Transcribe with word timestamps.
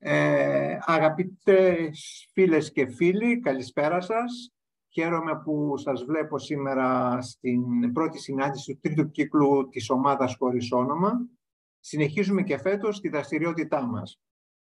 Ε, 0.00 0.78
αγαπητές 0.80 2.28
φίλες 2.32 2.72
και 2.72 2.86
φίλοι, 2.86 3.40
καλησπέρα 3.40 4.00
σας. 4.00 4.52
Χαίρομαι 4.92 5.40
που 5.44 5.76
σας 5.76 6.04
βλέπω 6.04 6.38
σήμερα 6.38 7.20
στην 7.22 7.92
πρώτη 7.92 8.18
συνάντηση 8.18 8.72
του 8.72 8.78
τρίτου 8.80 9.10
κύκλου 9.10 9.68
της 9.68 9.90
ομάδας 9.90 10.36
χωρίς 10.38 10.72
όνομα. 10.72 11.26
Συνεχίζουμε 11.80 12.42
και 12.42 12.58
φέτος 12.58 13.00
τη 13.00 13.08
δραστηριότητά 13.08 13.86
μας. 13.86 14.20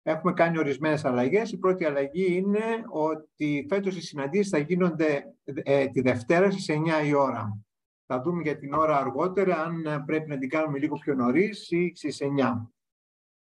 Έχουμε 0.02 0.34
κάνει 0.34 0.58
ορισμένες 0.58 1.06
αλλαγές. 1.06 1.52
Η 1.52 1.58
πρώτη 1.58 1.86
αλλαγή 1.86 2.36
είναι 2.36 2.64
ότι 2.90 3.66
φέτος 3.70 3.96
οι 3.96 4.02
συναντήσεις 4.02 4.50
θα 4.50 4.58
γίνονται 4.58 5.36
ε, 5.44 5.88
τη 5.88 6.02
Δευτέρα 6.02 6.52
στις 6.52 6.70
9 6.70 7.06
η 7.06 7.14
ώρα. 7.14 7.60
Θα 8.06 8.22
δούμε 8.22 8.42
για 8.42 8.58
την 8.58 8.74
ώρα 8.74 8.98
αργότερα 8.98 9.62
αν 9.62 10.04
πρέπει 10.06 10.30
να 10.30 10.38
την 10.38 10.50
κάνουμε 10.50 10.80
λίγο 10.80 10.96
πιο 10.96 11.14
νωρίς 11.14 11.72
ή 11.72 11.92
στις 11.96 12.22
9. 12.22 12.72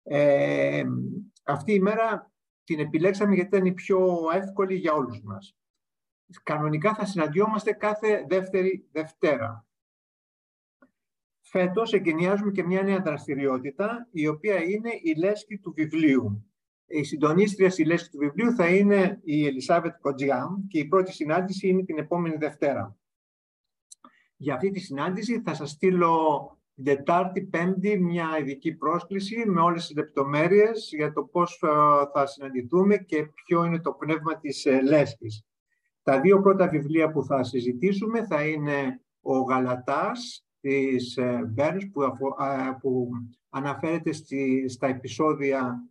Ε, 0.03 0.84
αυτή 1.45 1.73
η 1.73 1.80
μέρα 1.80 2.31
την 2.63 2.80
επιλέξαμε 2.80 3.35
γιατί 3.35 3.55
ήταν 3.55 3.66
η 3.66 3.73
πιο 3.73 4.17
εύκολη 4.34 4.76
για 4.76 4.94
όλους 4.94 5.22
μας. 5.22 5.58
Κανονικά 6.44 6.95
θα 6.95 7.05
συναντιόμαστε 7.05 7.72
κάθε 7.72 8.26
δεύτερη 8.27 8.88
Δευτέρα. 8.91 9.67
Φέτος 11.41 11.94
εγκαινιάζουμε 11.94 12.52
και 12.52 12.63
μια 12.63 12.81
νέα 12.81 13.02
δραστηριότητα, 13.02 14.08
η 14.12 14.27
οποία 14.27 14.63
είναι 14.63 14.89
η 15.02 15.16
λέσχη 15.17 15.59
του 15.59 15.73
βιβλίου. 15.73 16.50
Η 16.86 17.03
συντονίστρια 17.03 17.70
στη 17.70 17.86
λέσχη 17.86 18.09
του 18.09 18.17
βιβλίου 18.17 18.52
θα 18.52 18.75
είναι 18.75 19.20
η 19.23 19.45
Ελισάβετ 19.45 19.95
Κοτζιάμ 20.00 20.67
και 20.67 20.80
η 20.80 20.86
πρώτη 20.86 21.12
συνάντηση 21.12 21.67
είναι 21.67 21.84
την 21.84 21.98
επόμενη 21.98 22.36
Δευτέρα. 22.36 22.98
Για 24.38 24.53
αυτή 24.53 24.70
τη 24.70 24.80
συνάντηση 24.80 25.41
θα 25.41 25.53
σας 25.53 25.70
στείλω 25.70 26.55
την 26.75 26.84
Τετάρτη, 26.84 27.41
Πέμπτη, 27.41 27.99
μια 27.99 28.38
ειδική 28.39 28.75
πρόσκληση 28.75 29.49
με 29.49 29.61
όλες 29.61 29.86
τις 29.86 29.95
λεπτομέρειες 29.95 30.89
για 30.95 31.13
το 31.13 31.23
πώς 31.23 31.61
ε, 31.63 31.67
θα 32.13 32.25
συναντηθούμε 32.25 32.97
και 32.97 33.25
ποιο 33.25 33.63
είναι 33.63 33.80
το 33.80 33.91
πνεύμα 33.91 34.38
της 34.38 34.66
ε, 34.66 34.81
λέσχης. 34.81 35.45
Τα 36.03 36.22
δύο 36.22 36.41
πρώτα 36.41 36.67
βιβλία 36.67 37.11
που 37.11 37.23
θα 37.23 37.44
συζητήσουμε 37.44 38.25
θα 38.25 38.47
είναι 38.47 39.02
ο 39.22 39.38
Γαλατάς 39.38 40.45
της 40.59 41.17
ε, 41.17 41.52
Μπέρνς 41.53 41.89
που, 41.91 42.02
που 42.81 43.09
αναφέρεται 43.50 44.11
στη, 44.11 44.69
στα 44.69 44.88
επεισόδια, 44.88 45.83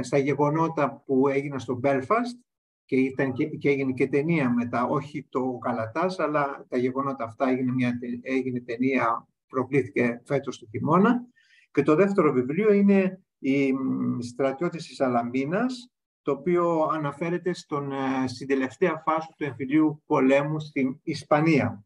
στα 0.00 0.18
γεγονότα 0.18 1.02
που 1.06 1.28
έγιναν 1.28 1.60
στο 1.60 1.80
Belfast 1.82 2.38
και, 2.84 2.96
ήταν 2.96 3.32
και, 3.32 3.46
και 3.46 3.68
έγινε 3.68 3.92
και 3.92 4.08
ταινία 4.08 4.50
μετά, 4.50 4.86
όχι 4.86 5.26
το 5.28 5.58
Γαλατάς, 5.64 6.18
αλλά 6.18 6.66
τα 6.68 6.78
γεγονότα 6.78 7.24
αυτά 7.24 7.48
έγινε, 7.48 7.72
μια, 7.72 7.98
έγινε 8.22 8.60
ταινία 8.60 9.27
προκλήθηκε 9.48 10.22
φέτος 10.24 10.58
το 10.58 10.66
χειμώνα. 10.70 11.26
Και 11.70 11.82
το 11.82 11.94
δεύτερο 11.94 12.32
βιβλίο 12.32 12.72
είναι 12.72 13.22
«Οι 13.38 13.72
στρατιώτες 14.20 14.86
της 14.86 15.00
Αλαμπίνας», 15.00 15.92
το 16.22 16.34
οποίο 16.34 16.82
αναφέρεται 16.92 17.54
στον, 17.54 17.92
ε, 17.92 18.26
στην 18.26 18.46
τελευταία 18.46 19.02
φάση 19.04 19.28
του 19.36 19.44
εμφυλίου 19.44 20.02
πολέμου 20.06 20.60
στην 20.60 21.00
Ισπανία. 21.02 21.84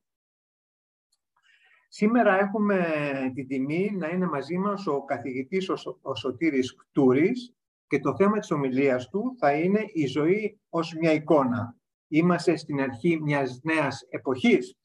Σήμερα 1.89 2.39
έχουμε 2.39 2.87
την 3.35 3.47
τιμή 3.47 3.91
να 3.99 4.09
είναι 4.09 4.27
μαζί 4.27 4.59
μας 4.59 4.87
ο 4.87 5.05
καθηγητής 5.05 5.69
ο, 5.69 5.75
ο 6.03 6.15
Σωτήρης 6.15 6.75
Κτούρης 6.75 7.55
και 7.87 7.99
το 7.99 8.17
θέμα 8.17 8.39
της 8.39 8.51
ομιλίας 8.51 9.09
του 9.09 9.37
θα 9.39 9.53
είναι 9.53 9.85
η 9.93 10.07
ζωή 10.07 10.61
ως 10.69 10.95
μια 11.01 11.13
εικόνα. 11.13 11.77
Είμαστε 12.09 12.57
στην 12.57 12.81
αρχή 12.81 13.21
μιας 13.23 13.61
νέας 13.63 14.07
εποχής 14.09 14.77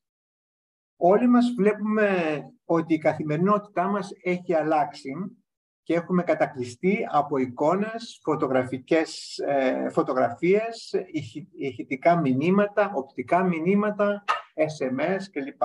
Όλοι 0.97 1.27
μας 1.27 1.53
βλέπουμε 1.57 2.09
ότι 2.65 2.93
η 2.93 2.97
καθημερινότητά 2.97 3.87
μας 3.87 4.09
έχει 4.23 4.53
αλλάξει 4.53 5.11
και 5.83 5.93
έχουμε 5.93 6.23
κατακλειστεί 6.23 7.07
από 7.11 7.37
εικόνες, 7.37 8.19
φωτογραφικές, 8.23 9.37
ε, 9.37 9.89
φωτογραφίες, 9.89 10.93
ηχητικά 11.57 12.19
μηνύματα, 12.19 12.91
οπτικά 12.95 13.43
μηνύματα, 13.43 14.23
SMS 14.55 15.21
κλπ. 15.31 15.61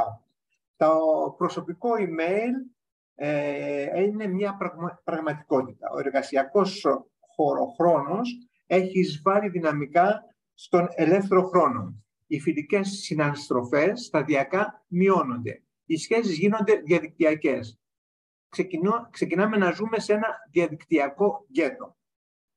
Το 0.77 0.95
προσωπικό 1.37 1.91
email 1.99 2.73
ε, 3.15 4.03
είναι 4.03 4.27
μια 4.27 4.59
πραγματικότητα. 5.05 5.91
Ο 5.95 5.99
εργασιακός 5.99 6.87
χωροχρόνος 7.35 8.29
έχει 8.67 8.99
εισβάλει 8.99 9.49
δυναμικά 9.49 10.23
στον 10.55 10.89
ελεύθερο 10.95 11.43
χρόνο 11.43 12.03
οι 12.33 12.41
φιλικές 12.41 12.89
συναναστροφές 12.89 14.01
σταδιακά 14.01 14.85
μειώνονται. 14.89 15.63
Οι 15.85 15.97
σχέσεις 15.97 16.39
γίνονται 16.39 16.83
διαδικτυακές. 16.85 17.81
Ξεκινώ, 18.49 19.09
ξεκινάμε 19.11 19.57
να 19.57 19.71
ζούμε 19.71 19.99
σε 19.99 20.13
ένα 20.13 20.29
διαδικτυακό 20.51 21.47
γκέτο. 21.51 21.97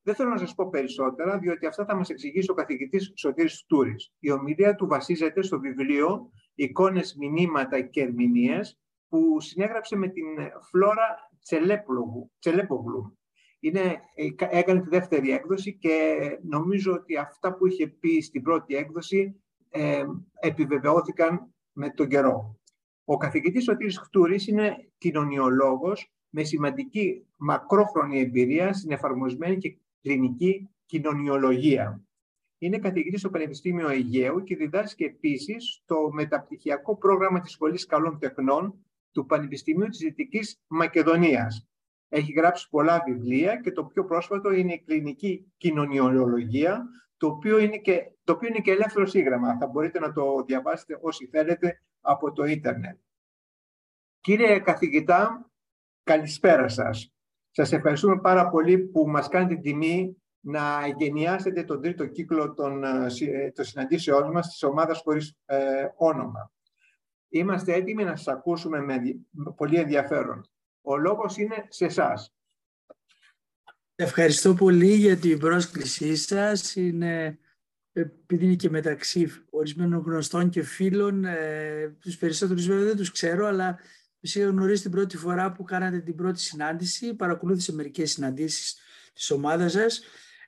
Δεν 0.02 0.14
θέλω 0.14 0.28
να 0.28 0.38
σας 0.38 0.54
πω 0.54 0.68
περισσότερα, 0.68 1.38
διότι 1.38 1.66
αυτά 1.66 1.84
θα 1.84 1.96
μας 1.96 2.10
εξηγήσει 2.10 2.50
ο 2.50 2.54
καθηγητής 2.54 3.12
Σωτήρης 3.16 3.64
Τούρης. 3.66 4.12
Η 4.18 4.30
ομιλία 4.30 4.74
του 4.74 4.86
βασίζεται 4.86 5.42
στο 5.42 5.60
βιβλίο 5.60 6.30
«Εικόνες, 6.54 7.14
μηνύματα 7.14 7.80
και 7.80 8.00
ερμηνείες» 8.00 8.80
που 9.08 9.40
συνέγραψε 9.40 9.96
με 9.96 10.08
την 10.08 10.24
Φλόρα 10.70 11.30
Τσελέπογλου. 12.38 13.18
Είναι, 13.60 14.00
έκανε 14.50 14.80
τη 14.80 14.88
δεύτερη 14.88 15.30
έκδοση 15.30 15.76
και 15.76 16.16
νομίζω 16.42 16.92
ότι 16.92 17.16
αυτά 17.16 17.54
που 17.54 17.66
είχε 17.66 17.86
πει 17.86 18.20
στην 18.20 18.42
πρώτη 18.42 18.74
έκδοση 18.74 19.40
ε, 19.76 20.04
επιβεβαιώθηκαν 20.40 21.54
με 21.72 21.90
τον 21.90 22.08
καιρό. 22.08 22.58
Ο 23.04 23.16
καθηγητής 23.16 23.64
Σωτήρης 23.64 23.98
Χτούρης 23.98 24.46
είναι 24.46 24.90
κοινωνιολόγος 24.98 26.12
με 26.28 26.42
σημαντική 26.42 27.26
μακρόχρονη 27.36 28.20
εμπειρία 28.20 28.72
στην 28.72 28.90
εφαρμοσμένη 28.90 29.56
και 29.56 29.76
κλινική 30.02 30.68
κοινωνιολογία. 30.86 32.00
Είναι 32.58 32.78
καθηγητής 32.78 33.20
στο 33.20 33.30
Πανεπιστήμιο 33.30 33.88
Αιγαίου 33.88 34.42
και 34.42 34.56
διδάσκει 34.56 35.04
επίσης 35.04 35.82
το 35.84 36.10
μεταπτυχιακό 36.12 36.96
πρόγραμμα 36.96 37.40
της 37.40 37.52
Σχολής 37.52 37.86
Καλών 37.86 38.18
Τεχνών 38.18 38.74
του 39.12 39.26
Πανεπιστημίου 39.26 39.88
της 39.88 39.98
Δυτικής 39.98 40.60
Μακεδονίας. 40.66 41.68
Έχει 42.08 42.32
γράψει 42.32 42.68
πολλά 42.70 43.02
βιβλία 43.06 43.56
και 43.56 43.72
το 43.72 43.84
πιο 43.84 44.04
πρόσφατο 44.04 44.50
είναι 44.52 44.72
η 44.72 44.82
κλινική 44.86 45.52
κοινωνιολογία, 45.56 46.88
το 47.16 47.26
οποίο 47.26 47.58
είναι 47.58 47.76
και, 47.76 48.10
το 48.26 48.32
οποίο 48.32 48.48
είναι 48.48 48.58
και 48.58 48.70
ελεύθερο 48.70 49.06
σύγγραμμα. 49.06 49.56
Θα 49.58 49.66
μπορείτε 49.66 49.98
να 49.98 50.12
το 50.12 50.42
διαβάσετε 50.46 50.98
όσοι 51.00 51.26
θέλετε 51.26 51.82
από 52.00 52.32
το 52.32 52.44
ίντερνετ. 52.44 52.98
Κύριε 54.20 54.58
καθηγητά, 54.58 55.50
καλησπέρα 56.02 56.68
σας. 56.68 57.14
Σας 57.50 57.72
ευχαριστούμε 57.72 58.20
πάρα 58.20 58.48
πολύ 58.48 58.78
που 58.78 59.08
μας 59.08 59.28
κάνετε 59.28 59.54
την 59.54 59.62
τιμή 59.62 60.22
να 60.40 60.84
εγγενιάσετε 60.84 61.64
τον 61.64 61.82
τρίτο 61.82 62.06
κύκλο 62.06 62.54
των, 62.54 62.84
ε, 62.84 63.50
των 63.54 63.64
συναντήσεών 63.64 64.30
μας 64.30 64.48
της 64.48 64.62
ομάδας 64.62 65.00
χωρίς 65.00 65.36
ε, 65.44 65.88
όνομα. 65.96 66.52
Είμαστε 67.28 67.72
έτοιμοι 67.74 68.04
να 68.04 68.16
σας 68.16 68.28
ακούσουμε 68.28 68.80
με 68.80 69.00
πολύ 69.56 69.78
ενδιαφέρον. 69.78 70.50
Ο 70.80 70.96
λόγος 70.96 71.36
είναι 71.36 71.66
σε 71.68 71.84
εσάς. 71.84 72.34
Ευχαριστώ 73.94 74.54
πολύ 74.54 74.94
για 74.94 75.16
την 75.16 75.38
πρόσκλησή 75.38 76.16
σας. 76.16 76.74
Είναι, 76.74 77.38
επειδή 78.00 78.44
είναι 78.44 78.54
και 78.54 78.70
μεταξύ 78.70 79.32
ορισμένων 79.50 80.02
γνωστών 80.06 80.48
και 80.48 80.62
φίλων, 80.62 81.24
ε, 81.24 81.96
τους 82.00 82.16
περισσότερους 82.16 82.66
βέβαια 82.66 82.84
δεν 82.84 82.96
τους 82.96 83.12
ξέρω, 83.12 83.46
αλλά 83.46 83.78
τους 84.20 84.34
είχα 84.34 84.46
γνωρίσει 84.46 84.82
την 84.82 84.90
πρώτη 84.90 85.16
φορά 85.16 85.52
που 85.52 85.64
κάνατε 85.64 85.98
την 85.98 86.14
πρώτη 86.14 86.40
συνάντηση. 86.40 87.14
Παρακολούθησα 87.14 87.72
μερικές 87.72 88.10
συναντήσεις 88.10 88.76
της 89.14 89.30
ομάδας 89.30 89.72
σας. 89.72 90.02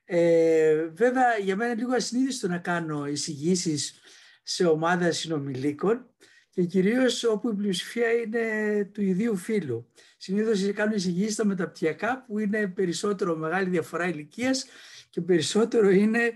Ε, 0.05 0.87
βέβαια, 0.95 1.39
για 1.43 1.57
μένα 1.57 1.71
είναι 1.71 1.81
λίγο 1.81 1.95
ασυνείδητο 1.95 2.49
να 2.49 2.59
κάνω 2.59 3.07
εισηγήσεις 3.07 4.01
σε 4.43 4.67
ομάδα 4.67 5.13
συνομιλίκων 5.13 6.07
και 6.51 6.65
κυρίως 6.65 7.25
όπου 7.25 7.49
η 7.49 7.55
πλειοψηφία 7.55 8.13
είναι 8.13 8.85
του 8.93 9.03
ιδίου 9.03 9.37
φύλου. 9.37 9.89
Συνήθως 10.17 10.73
κάνουν 10.73 10.97
εισηγήσεις 10.97 11.33
στα 11.33 11.47
μεταπτυχιακά 11.47 12.25
που 12.27 12.39
είναι 12.39 12.67
περισσότερο 12.67 13.37
μεγάλη 13.37 13.69
διαφορά 13.69 14.09
ηλικίας 14.09 14.67
και 15.11 15.21
περισσότερο 15.21 15.91
είναι, 15.91 16.33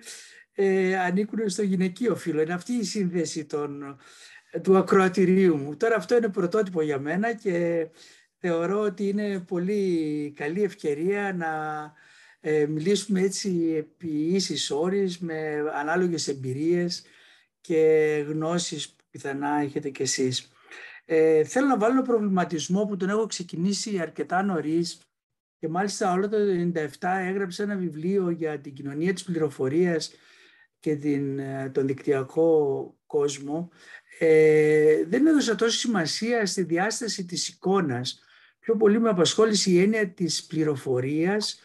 ε, 0.55 0.99
ανήκουν 0.99 1.49
στο 1.49 1.63
γυναικείο 1.63 2.17
φύλλο. 2.17 2.41
Είναι 2.41 2.53
αυτή 2.53 2.73
η 2.73 2.85
σύνδεση 2.85 3.45
των, 3.45 3.99
του 4.63 4.77
ακροατηρίου 4.77 5.57
μου. 5.57 5.77
Τώρα 5.77 5.97
αυτό 5.97 6.17
είναι 6.17 6.29
πρωτότυπο 6.29 6.83
για 6.83 6.99
μένα 6.99 7.35
και 7.35 7.87
θεωρώ 8.39 8.81
ότι 8.81 9.09
είναι 9.09 9.41
πολύ 9.41 10.33
καλή 10.37 10.63
ευκαιρία 10.63 11.33
να 11.33 11.49
ε, 12.41 12.67
μιλήσουμε 12.67 13.21
έτσι 13.21 13.75
επί 13.77 14.09
ίσης 14.09 14.71
όρης 14.71 15.19
με 15.19 15.65
ανάλογες 15.75 16.29
εμπειρίες 16.29 17.05
και 17.61 18.25
γνώσεις 18.29 18.91
που 18.91 19.05
πιθανά 19.11 19.61
έχετε 19.61 19.91
κι 19.91 20.03
εσείς. 20.03 20.53
Ε, 21.05 21.45
θέλω 21.45 21.67
να 21.67 21.79
βάλω 21.79 21.93
ένα 21.93 22.03
προβληματισμό 22.03 22.85
που 22.85 22.97
τον 22.97 23.09
έχω 23.09 23.27
ξεκινήσει 23.27 23.99
αρκετά 23.99 24.43
νωρίς 24.43 25.01
και 25.59 25.69
μάλιστα 25.69 26.13
όλο 26.13 26.29
το 26.29 26.37
1997 26.75 26.87
έγραψε 27.01 27.63
ένα 27.63 27.77
βιβλίο 27.77 28.31
για 28.31 28.61
την 28.61 28.75
κοινωνία 28.75 29.13
της 29.13 29.25
πληροφορίας 29.25 30.13
και 30.83 30.97
την, 30.97 31.39
ε, 31.39 31.71
τον 31.75 31.87
δικτυακό 31.87 32.95
κόσμο. 33.07 33.71
Ε, 34.19 35.05
δεν 35.05 35.27
έδωσα 35.27 35.55
τόση 35.55 35.79
σημασία 35.79 36.47
στη 36.47 36.63
διάσταση 36.63 37.25
της 37.25 37.49
εικόνας. 37.49 38.23
Πιο 38.59 38.77
πολύ 38.77 39.01
με 39.01 39.09
απασχόλησε 39.09 39.71
η 39.71 39.81
έννοια 39.81 40.09
της 40.09 40.47
πληροφορίας 40.47 41.61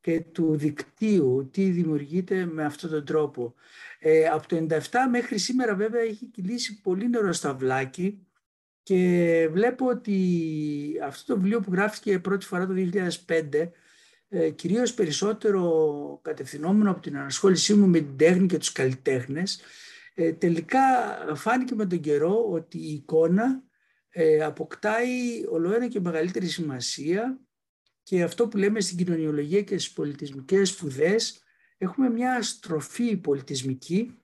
και 0.00 0.20
του 0.20 0.56
δικτύου, 0.56 1.48
τι 1.52 1.64
δημιουργείται 1.64 2.44
με 2.46 2.64
αυτόν 2.64 2.90
τον 2.90 3.04
τρόπο. 3.04 3.54
Ε, 3.98 4.26
από 4.26 4.48
το 4.48 4.56
97 4.56 4.78
μέχρι 5.10 5.38
σήμερα 5.38 5.74
βέβαια 5.74 6.00
έχει 6.00 6.26
κυλήσει 6.26 6.80
πολύ 6.80 7.08
νερό 7.08 7.32
στα 7.32 7.54
βλάκι 7.54 8.26
και 8.82 9.48
βλέπω 9.52 9.86
ότι 9.86 10.18
αυτό 11.04 11.32
το 11.32 11.40
βιβλίο 11.40 11.60
που 11.60 11.72
γράφτηκε 11.72 12.18
πρώτη 12.18 12.46
φορά 12.46 12.66
το 12.66 12.74
2005 12.74 13.70
ε, 14.34 14.50
κυρίως 14.50 14.94
περισσότερο 14.94 16.20
κατευθυνόμενο 16.22 16.90
από 16.90 17.00
την 17.00 17.16
ανασχόλησή 17.16 17.74
μου 17.74 17.86
με 17.86 17.98
την 17.98 18.16
τέχνη 18.16 18.46
και 18.46 18.58
τους 18.58 18.72
καλλιτέχνες. 18.72 19.60
Ε, 20.14 20.32
τελικά 20.32 20.80
φάνηκε 21.34 21.74
με 21.74 21.86
τον 21.86 22.00
καιρό 22.00 22.48
ότι 22.50 22.78
η 22.78 22.92
εικόνα 22.92 23.62
ε, 24.08 24.44
αποκτάει 24.44 25.46
ολοένα 25.50 25.88
και 25.88 26.00
μεγαλύτερη 26.00 26.46
σημασία 26.46 27.40
και 28.02 28.22
αυτό 28.22 28.48
που 28.48 28.56
λέμε 28.56 28.80
στην 28.80 28.96
κοινωνιολογία 28.96 29.62
και 29.62 29.78
στις 29.78 29.92
πολιτισμικές 29.92 30.68
σπουδές 30.68 31.42
έχουμε 31.78 32.10
μια 32.10 32.42
στροφή 32.42 33.16
πολιτισμική 33.16 34.18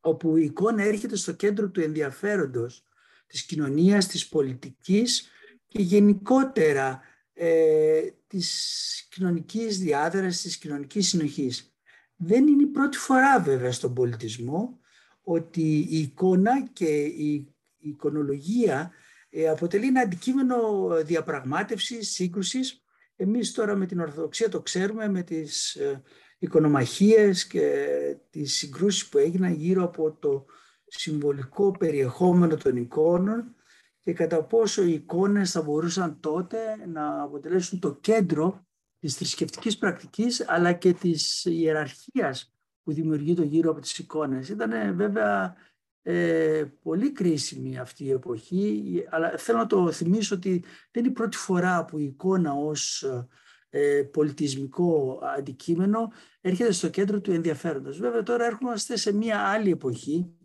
όπου 0.00 0.36
η 0.36 0.44
εικόνα 0.44 0.82
έρχεται 0.82 1.16
στο 1.16 1.32
κέντρο 1.32 1.70
του 1.70 1.80
ενδιαφέροντος 1.80 2.86
της 3.26 3.44
κοινωνίας, 3.44 4.06
της 4.06 4.28
πολιτικής 4.28 5.28
και 5.66 5.82
γενικότερα 5.82 7.00
ε, 7.32 8.08
της 8.38 9.08
κοινωνικής 9.10 9.78
διάδρασης, 9.78 10.42
της 10.42 10.56
κοινωνικής 10.56 11.08
συνοχής. 11.08 11.74
Δεν 12.16 12.46
είναι 12.46 12.62
η 12.62 12.66
πρώτη 12.66 12.96
φορά 12.96 13.40
βέβαια 13.40 13.72
στον 13.72 13.94
πολιτισμό 13.94 14.78
ότι 15.22 15.86
η 15.90 15.98
εικόνα 15.98 16.68
και 16.72 17.04
η 17.04 17.54
εικονολογία 17.78 18.90
ε, 19.30 19.48
αποτελεί 19.48 19.86
ένα 19.86 20.00
αντικείμενο 20.00 20.56
διαπραγμάτευσης, 21.04 22.10
σύγκρουσης. 22.10 22.82
Εμείς 23.16 23.52
τώρα 23.52 23.74
με 23.76 23.86
την 23.86 24.00
Ορθοδοξία 24.00 24.48
το 24.48 24.60
ξέρουμε 24.60 25.08
με 25.08 25.22
τις 25.22 25.74
ε, 25.74 26.02
οικονομαχίες 26.38 27.46
και 27.46 27.86
τις 28.30 28.56
συγκρούσεις 28.56 29.08
που 29.08 29.18
έγιναν 29.18 29.52
γύρω 29.52 29.84
από 29.84 30.12
το 30.12 30.44
συμβολικό 30.86 31.70
περιεχόμενο 31.78 32.56
των 32.56 32.76
εικόνων 32.76 33.53
και 34.04 34.12
κατά 34.12 34.42
πόσο 34.42 34.82
οι 34.82 34.92
εικόνες 34.92 35.50
θα 35.50 35.62
μπορούσαν 35.62 36.20
τότε 36.20 36.58
να 36.86 37.22
αποτελέσουν 37.22 37.78
το 37.78 37.94
κέντρο 37.94 38.66
της 38.98 39.14
θρησκευτικής 39.14 39.78
πρακτικής 39.78 40.48
αλλά 40.48 40.72
και 40.72 40.92
της 40.92 41.44
ιεραρχίας 41.44 42.54
που 42.82 42.92
δημιουργείται 42.92 43.44
γύρω 43.44 43.70
από 43.70 43.80
τις 43.80 43.98
εικόνες. 43.98 44.48
Ήταν 44.48 44.96
βέβαια 44.96 45.56
ε, 46.02 46.64
πολύ 46.82 47.12
κρίσιμη 47.12 47.78
αυτή 47.78 48.04
η 48.04 48.10
εποχή, 48.10 49.04
αλλά 49.10 49.36
θέλω 49.36 49.58
να 49.58 49.66
το 49.66 49.92
θυμίσω 49.92 50.34
ότι 50.34 50.64
δεν 50.90 51.02
είναι 51.02 51.12
η 51.12 51.14
πρώτη 51.14 51.36
φορά 51.36 51.84
που 51.84 51.98
η 51.98 52.04
εικόνα 52.04 52.52
ως 52.52 53.04
ε, 53.70 54.02
πολιτισμικό 54.02 55.20
αντικείμενο 55.36 56.12
έρχεται 56.40 56.72
στο 56.72 56.88
κέντρο 56.88 57.20
του 57.20 57.32
ενδιαφέροντος. 57.32 57.98
Βέβαια 57.98 58.22
τώρα 58.22 58.44
έρχομαστε 58.44 58.96
σε 58.96 59.12
μια 59.12 59.40
άλλη 59.40 59.70
εποχή 59.70 60.36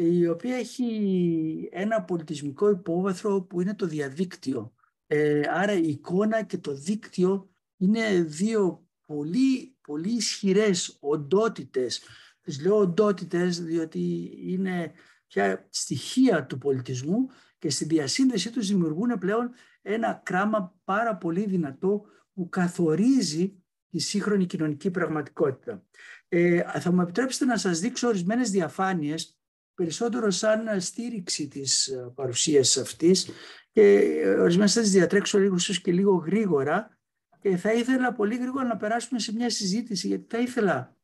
η 0.00 0.26
οποία 0.26 0.56
έχει 0.56 1.68
ένα 1.72 2.02
πολιτισμικό 2.02 2.70
υπόβαθρο 2.70 3.42
που 3.42 3.60
είναι 3.60 3.74
το 3.74 3.86
διαδίκτυο. 3.86 4.74
Ε, 5.06 5.40
άρα 5.48 5.72
η 5.72 5.88
εικόνα 5.88 6.42
και 6.42 6.58
το 6.58 6.74
δίκτυο 6.74 7.50
είναι 7.76 8.22
δύο 8.22 8.86
πολύ, 9.06 9.76
πολύ 9.80 10.10
ισχυρές 10.10 10.96
οντότητες. 11.00 12.02
Τις 12.40 12.62
λέω 12.62 12.76
οντότητες 12.76 13.62
διότι 13.62 14.32
είναι 14.40 14.92
πια 15.26 15.66
στοιχεία 15.70 16.46
του 16.46 16.58
πολιτισμού 16.58 17.28
και 17.58 17.70
στη 17.70 17.84
διασύνδεσή 17.84 18.50
τους 18.50 18.68
δημιουργούν 18.68 19.18
πλέον 19.18 19.50
ένα 19.82 20.20
κράμα 20.24 20.74
πάρα 20.84 21.16
πολύ 21.16 21.46
δυνατό 21.46 22.04
που 22.34 22.48
καθορίζει 22.48 23.62
τη 23.90 23.98
σύγχρονη 23.98 24.46
κοινωνική 24.46 24.90
πραγματικότητα. 24.90 25.84
Ε, 26.28 26.80
θα 26.80 26.92
μου 26.92 27.00
επιτρέψετε 27.00 27.44
να 27.44 27.56
σας 27.56 27.80
δείξω 27.80 28.08
ορισμένες 28.08 28.50
διαφάνειες 28.50 29.37
περισσότερο 29.78 30.30
σαν 30.30 30.80
στήριξη 30.80 31.48
της 31.48 31.86
ε, 31.86 32.12
παρουσίας 32.14 32.76
αυτής 32.76 33.30
και 33.70 33.82
ε, 34.22 34.28
ορισμένες 34.28 34.72
θα 34.72 34.80
τις 34.80 34.90
διατρέξω 34.90 35.38
λίγο 35.38 35.56
και 35.82 35.92
λίγο 35.92 36.14
γρήγορα 36.14 36.98
και 37.40 37.56
θα 37.56 37.72
ήθελα 37.72 38.12
πολύ 38.12 38.36
γρήγορα 38.36 38.64
να 38.64 38.76
περάσουμε 38.76 39.20
σε 39.20 39.32
μια 39.32 39.50
συζήτηση 39.50 40.06
γιατί 40.06 40.24
θα 40.28 40.38
ήθελα 40.38 40.96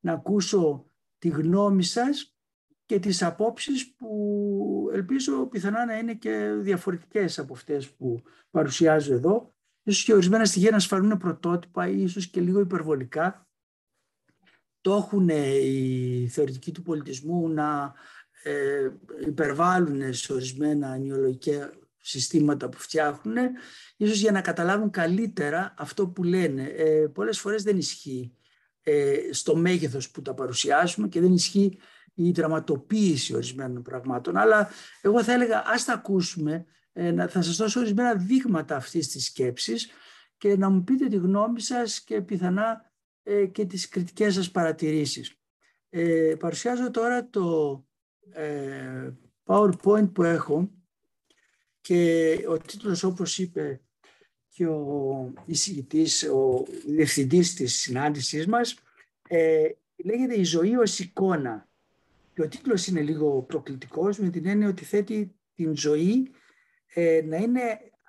να 0.00 0.12
ακούσω 0.12 0.90
τη 1.18 1.28
γνώμη 1.28 1.82
σας 1.82 2.36
και 2.84 2.98
τις 2.98 3.22
απόψεις 3.22 3.94
που 3.94 4.90
ελπίζω 4.92 5.46
πιθανά 5.46 5.84
να 5.84 5.98
είναι 5.98 6.14
και 6.14 6.56
διαφορετικές 6.58 7.38
από 7.38 7.52
αυτές 7.54 7.90
που 7.90 8.22
παρουσιάζω 8.50 9.14
εδώ. 9.14 9.54
Ίσως 9.82 10.04
και 10.04 10.12
ορισμένα 10.12 10.44
στοιχεία 10.44 10.70
να 10.70 10.78
σφαλούν 10.78 11.18
πρωτότυπα 11.18 11.88
ή 11.88 12.02
ίσως 12.02 12.28
και 12.28 12.40
λίγο 12.40 12.60
υπερβολικά. 12.60 13.45
Το 14.86 14.94
έχουν 14.94 15.28
οι 15.28 16.28
θεωρητικοί 16.32 16.72
του 16.72 16.82
πολιτισμού 16.82 17.48
να 17.48 17.94
ε, 18.42 18.90
υπερβάλλουν 19.26 20.14
σε 20.14 20.32
ορισμένα 20.32 20.98
νεολογικά 20.98 21.72
συστήματα 22.00 22.68
που 22.68 22.78
φτιάχνουν, 22.78 23.36
ίσως 23.96 24.18
για 24.18 24.32
να 24.32 24.40
καταλάβουν 24.40 24.90
καλύτερα 24.90 25.74
αυτό 25.78 26.08
που 26.08 26.22
λένε. 26.22 26.62
Ε, 26.62 27.06
πολλές 27.12 27.38
φορές 27.38 27.62
δεν 27.62 27.78
ισχύει 27.78 28.32
ε, 28.82 29.14
στο 29.30 29.56
μέγεθος 29.56 30.10
που 30.10 30.22
τα 30.22 30.34
παρουσιάσουμε 30.34 31.08
και 31.08 31.20
δεν 31.20 31.32
ισχύει 31.32 31.78
η 32.14 32.30
δραματοποίηση 32.30 33.34
ορισμένων 33.34 33.82
πραγμάτων. 33.82 34.36
Αλλά 34.36 34.70
εγώ 35.00 35.22
θα 35.22 35.32
έλεγα 35.32 35.62
ας 35.66 35.84
τα 35.84 35.92
ακούσουμε, 35.92 36.64
ε, 36.92 37.26
θα 37.28 37.42
σας 37.42 37.56
δώσω 37.56 37.80
ορισμένα 37.80 38.14
δείγματα 38.14 38.76
αυτής 38.76 39.08
της 39.08 39.24
σκέψης 39.24 39.88
και 40.38 40.56
να 40.56 40.70
μου 40.70 40.84
πείτε 40.84 41.06
τη 41.06 41.16
γνώμη 41.16 41.60
σας 41.60 42.00
και 42.00 42.20
πιθανά 42.20 42.80
ε, 42.82 42.85
και 43.52 43.64
τις 43.64 43.88
κριτικές 43.88 44.34
σας 44.34 44.50
παρατηρήσεις. 44.50 45.36
Ε, 45.90 46.34
παρουσιάζω 46.38 46.90
τώρα 46.90 47.28
το 47.28 47.84
ε, 48.32 49.10
PowerPoint 49.44 50.12
που 50.12 50.22
έχω 50.22 50.70
και 51.80 52.38
ο 52.48 52.58
τίτλος 52.58 53.02
όπως 53.02 53.38
είπε 53.38 53.80
και 54.48 54.66
ο 54.66 55.32
εισηγητής, 55.46 56.22
ο 56.22 56.64
διευθυντής 56.86 57.54
της 57.54 57.74
συνάντησής 57.74 58.46
μας 58.46 58.78
ε, 59.28 59.68
λέγεται 60.04 60.34
«Η 60.34 60.44
ζωή 60.44 60.76
ως 60.76 60.98
εικόνα». 60.98 61.68
Και 62.34 62.42
ο 62.42 62.48
τίτλος 62.48 62.86
είναι 62.86 63.00
λίγο 63.00 63.42
προκλητικός 63.42 64.18
με 64.18 64.30
την 64.30 64.46
έννοια 64.46 64.68
ότι 64.68 64.84
θέτει 64.84 65.34
την 65.54 65.76
ζωή 65.76 66.30
ε, 66.86 67.22
να 67.24 67.36
είναι 67.36 67.60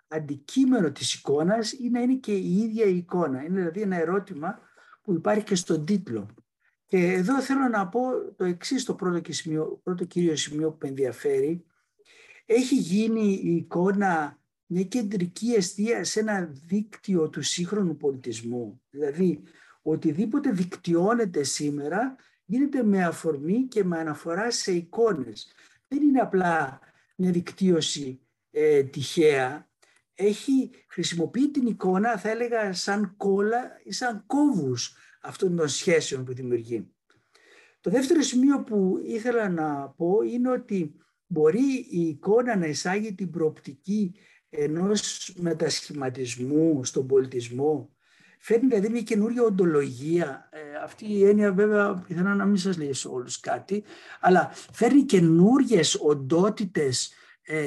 αντικείμενο 0.07 0.91
της 0.91 1.13
εικόνας 1.13 1.71
ή 1.71 1.89
να 1.89 2.01
είναι 2.01 2.15
και 2.15 2.33
η 2.33 2.57
ίδια 2.57 2.85
η 2.85 2.97
εικόνα. 2.97 3.43
Είναι 3.43 3.59
δηλαδή 3.59 3.81
ένα 3.81 3.95
ερώτημα 3.95 4.59
που 5.07 5.13
υπάρχει 5.13 5.43
και 5.43 5.55
στον 5.55 5.85
τίτλο. 5.85 6.27
Και 6.85 6.97
εδώ 6.97 7.41
θέλω 7.41 7.67
να 7.67 7.87
πω 7.87 8.01
το 8.35 8.43
εξής 8.43 8.83
το 8.83 8.93
πρώτο, 8.93 9.19
και 9.19 9.33
σημείο, 9.33 9.79
πρώτο 9.83 10.05
κύριο 10.05 10.35
σημείο 10.35 10.71
που 10.71 10.77
με 10.81 10.87
ενδιαφέρει. 10.87 11.65
Έχει 12.45 12.75
γίνει 12.75 13.41
η 13.43 13.55
εικόνα 13.55 14.39
μια 14.65 14.83
κεντρική 14.83 15.53
αιστεία 15.53 16.03
σε 16.03 16.19
ένα 16.19 16.49
δίκτυο 16.65 17.29
του 17.29 17.41
σύγχρονου 17.41 17.97
πολιτισμού. 17.97 18.81
Δηλαδή, 18.89 19.43
οτιδήποτε 19.81 20.51
δικτυώνεται 20.51 21.43
σήμερα 21.43 22.15
γίνεται 22.45 22.83
με 22.83 23.03
αφορμή 23.03 23.67
και 23.67 23.83
με 23.83 23.99
αναφορά 23.99 24.51
σε 24.51 24.71
εικόνες. 24.71 25.53
Δεν 25.87 26.01
είναι 26.01 26.19
απλά 26.19 26.79
μια 27.15 27.31
δικτύωση 27.31 28.19
ε, 28.51 28.83
τυχαία. 28.83 29.69
Έχει 30.19 30.69
χρησιμοποιεί 30.87 31.51
την 31.51 31.65
εικόνα, 31.65 32.17
θα 32.17 32.29
έλεγα, 32.29 32.73
σαν 32.73 33.13
κόλλα 33.17 33.79
ή 33.83 33.91
σαν 33.91 34.23
κόβους 34.25 34.95
αυτών 35.21 35.55
των 35.55 35.67
σχέσεων 35.67 36.25
που 36.25 36.33
δημιουργεί. 36.33 36.87
Το 37.81 37.89
δεύτερο 37.89 38.21
σημείο 38.21 38.63
που 38.63 39.01
ήθελα 39.05 39.49
να 39.49 39.89
πω 39.89 40.21
είναι 40.21 40.49
ότι 40.49 40.95
μπορεί 41.27 41.87
η 41.89 42.01
εικόνα 42.01 42.55
να 42.55 42.65
εισάγει 42.65 43.13
την 43.13 43.29
προοπτική 43.29 44.15
ενός 44.49 45.33
μετασχηματισμού 45.39 46.83
στον 46.83 47.07
πολιτισμό. 47.07 47.95
Φέρνει 48.39 48.67
δηλαδή 48.67 48.89
μια 48.89 49.01
καινούργια 49.01 49.43
οντολογία. 49.43 50.49
Ε, 50.51 50.59
αυτή 50.83 51.05
η 51.05 51.25
έννοια 51.25 51.51
βέβαια 51.51 51.93
πιθανά 52.07 52.35
να 52.35 52.45
μην 52.45 52.57
σας 52.57 52.77
λέει 52.77 52.93
σε 52.93 53.07
όλους 53.07 53.39
κάτι, 53.39 53.83
αλλά 54.19 54.51
φέρνει 54.71 55.03
καινούργιες 55.03 55.95
οντότητες 55.95 57.11
ε, 57.11 57.16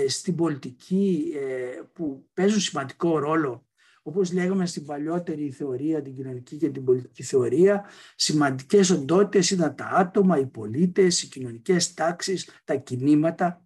στην 0.08 0.34
πολιτική 0.34 1.32
ε, 1.34 1.80
που 1.92 2.28
παίζουν 2.34 2.60
σημαντικό 2.60 3.18
ρόλο 3.18 3.70
όπως 4.02 4.32
λέγαμε 4.32 4.66
στην 4.66 4.86
παλιότερη 4.86 5.50
θεωρία, 5.50 6.02
την 6.02 6.14
κοινωνική 6.14 6.56
και 6.56 6.70
την 6.70 6.84
πολιτική 6.84 7.22
θεωρία, 7.22 7.84
σημαντικές 8.16 8.90
οντότητες 8.90 9.50
ήταν 9.50 9.74
τα 9.74 9.84
άτομα, 9.84 10.38
οι 10.38 10.46
πολίτες, 10.46 11.22
οι 11.22 11.28
κοινωνικές 11.28 11.94
τάξεις, 11.94 12.50
τα 12.64 12.76
κινήματα. 12.76 13.64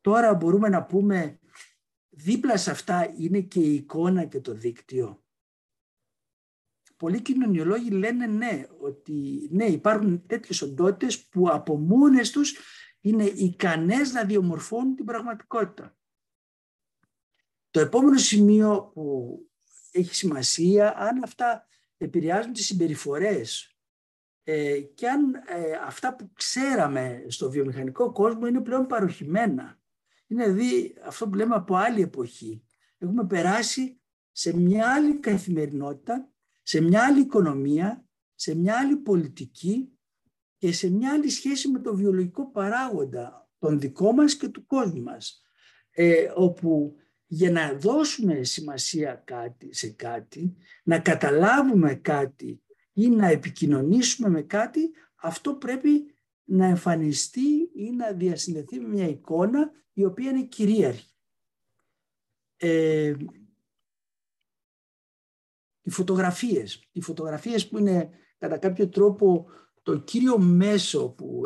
Τώρα 0.00 0.34
μπορούμε 0.34 0.68
να 0.68 0.84
πούμε 0.84 1.38
δίπλα 2.08 2.56
σε 2.56 2.70
αυτά 2.70 3.14
είναι 3.18 3.40
και 3.40 3.60
η 3.60 3.74
εικόνα 3.74 4.24
και 4.24 4.40
το 4.40 4.52
δίκτυο. 4.52 5.24
Πολλοί 6.96 7.22
κοινωνιολόγοι 7.22 7.90
λένε 7.90 8.26
ναι, 8.26 8.66
ότι 8.80 9.48
ναι 9.50 9.64
υπάρχουν 9.64 10.26
τέτοιες 10.26 10.62
οντότητες 10.62 11.26
που 11.28 11.50
από 11.50 11.78
μόνες 11.78 12.30
τους 12.30 12.58
είναι 13.00 13.24
ικανές 13.24 14.12
να 14.12 14.24
διομορφώνουν 14.24 14.94
την 14.94 15.04
πραγματικότητα. 15.04 15.96
Το 17.70 17.80
επόμενο 17.80 18.18
σημείο 18.18 18.90
που 18.94 19.38
έχει 19.92 20.14
σημασία, 20.14 20.94
αν 20.96 21.22
αυτά 21.22 21.66
επηρεάζουν 21.96 22.52
τις 22.52 22.66
συμπεριφορές. 22.66 23.76
Ε, 24.42 24.80
και 24.80 25.08
αν 25.08 25.34
ε, 25.34 25.72
αυτά 25.84 26.16
που 26.16 26.30
ξέραμε 26.32 27.24
στο 27.28 27.50
βιομηχανικό 27.50 28.12
κόσμο 28.12 28.46
είναι 28.46 28.60
πλέον 28.60 28.86
παροχημένα. 28.86 29.80
Είναι 30.26 30.48
δηλαδή 30.48 30.96
αυτό 31.04 31.28
που 31.28 31.34
λέμε 31.34 31.54
από 31.54 31.76
άλλη 31.76 32.02
εποχή. 32.02 32.64
Έχουμε 32.98 33.26
περάσει 33.26 34.00
σε 34.32 34.56
μια 34.56 34.94
άλλη 34.94 35.18
καθημερινότητα, 35.18 36.30
σε 36.62 36.80
μια 36.80 37.04
άλλη 37.04 37.20
οικονομία, 37.20 38.04
σε 38.34 38.54
μια 38.54 38.78
άλλη 38.78 38.96
πολιτική 38.96 39.95
και 40.56 40.72
σε 40.72 40.90
μια 40.90 41.12
άλλη 41.12 41.28
σχέση 41.28 41.68
με 41.68 41.80
το 41.80 41.94
βιολογικό 41.94 42.50
παράγοντα 42.50 43.48
τον 43.58 43.80
δικό 43.80 44.12
μας 44.12 44.36
και 44.36 44.48
του 44.48 44.66
κόσμου 44.66 45.02
μας. 45.02 45.42
Ε, 45.90 46.32
όπου 46.34 46.96
για 47.26 47.50
να 47.50 47.74
δώσουμε 47.74 48.42
σημασία 48.42 49.14
κάτι, 49.14 49.74
σε 49.74 49.88
κάτι, 49.88 50.56
να 50.84 50.98
καταλάβουμε 50.98 51.94
κάτι 51.94 52.62
ή 52.92 53.08
να 53.08 53.26
επικοινωνήσουμε 53.26 54.28
με 54.28 54.42
κάτι, 54.42 54.90
αυτό 55.14 55.54
πρέπει 55.54 56.14
να 56.44 56.66
εμφανιστεί 56.66 57.70
ή 57.74 57.90
να 57.90 58.12
διασυνδεθεί 58.12 58.80
με 58.80 58.88
μια 58.88 59.08
εικόνα 59.08 59.70
η 59.92 60.04
οποία 60.04 60.30
είναι 60.30 60.44
κυρίαρχη. 60.44 61.14
Ε, 62.56 63.14
οι 65.82 65.90
φωτογραφίες. 65.90 66.88
Οι 66.92 67.00
φωτογραφίες 67.00 67.68
που 67.68 67.78
είναι 67.78 68.10
κατά 68.38 68.58
κάποιο 68.58 68.88
τρόπο 68.88 69.46
το 69.86 69.98
κύριο 69.98 70.38
μέσο 70.38 71.08
που 71.08 71.42